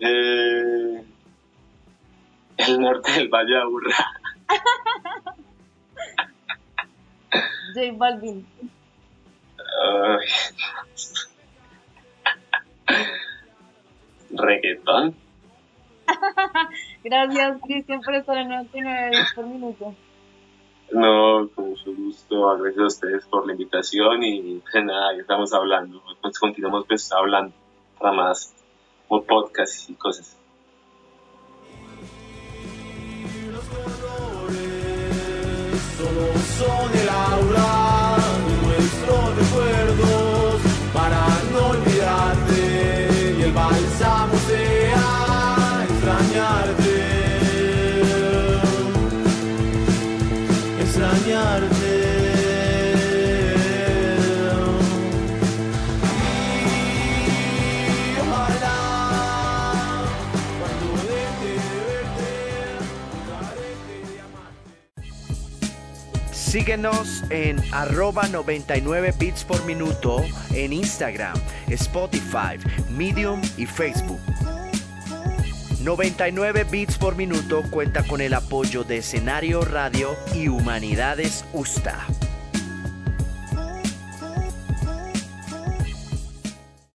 Eh, 0.07 1.05
el 2.69 2.81
norte 2.81 3.13
del 3.13 3.29
Valle 3.29 3.55
de 3.55 3.61
Aburrá. 3.61 3.97
J 7.75 7.93
Balvin. 7.95 8.47
Reggaetón. 14.31 15.15
Gracias, 17.05 17.61
Cristian, 17.63 18.01
por 18.01 18.15
estar 18.15 18.37
en 18.37 18.49
99 18.49 19.11
bits 19.11 19.33
por 19.35 19.47
minuto. 19.47 19.95
No, 20.93 21.49
con 21.55 21.71
mucho 21.71 21.95
gusto. 21.95 22.59
Gracias 22.59 22.83
a 22.83 22.87
ustedes 22.87 23.27
por 23.27 23.47
la 23.47 23.53
invitación 23.53 24.23
y 24.23 24.61
pues 24.61 24.85
nada, 24.85 25.15
ya 25.15 25.23
estamos 25.23 25.53
hablando. 25.53 26.03
Pues 26.21 26.39
continuamos 26.39 26.87
pues 26.87 27.11
hablando 27.13 27.55
para 27.99 28.13
más 28.13 28.55
por 29.09 29.25
podcast 29.25 29.91
y 29.91 29.95
cosas. 29.95 30.39
Solo 36.05 36.33
son 36.59 36.99
el 36.99 37.04
Síguenos 66.55 67.25
en 67.31 67.61
arroba 67.73 68.29
99 68.29 69.13
bits 69.19 69.43
por 69.43 69.65
minuto 69.65 70.25
en 70.53 70.73
Instagram, 70.73 71.35
Spotify, 71.67 72.61
Medium 72.91 73.43
y 73.57 73.67
Facebook. 73.67 74.21
99 75.81 76.63
bits 76.71 76.97
por 76.97 77.17
minuto 77.17 77.65
cuenta 77.73 78.05
con 78.05 78.21
el 78.21 78.35
apoyo 78.35 78.85
de 78.85 78.99
Escenario 78.99 79.63
Radio 79.63 80.15
y 80.33 80.47
Humanidades 80.47 81.45
USTA. 81.53 82.07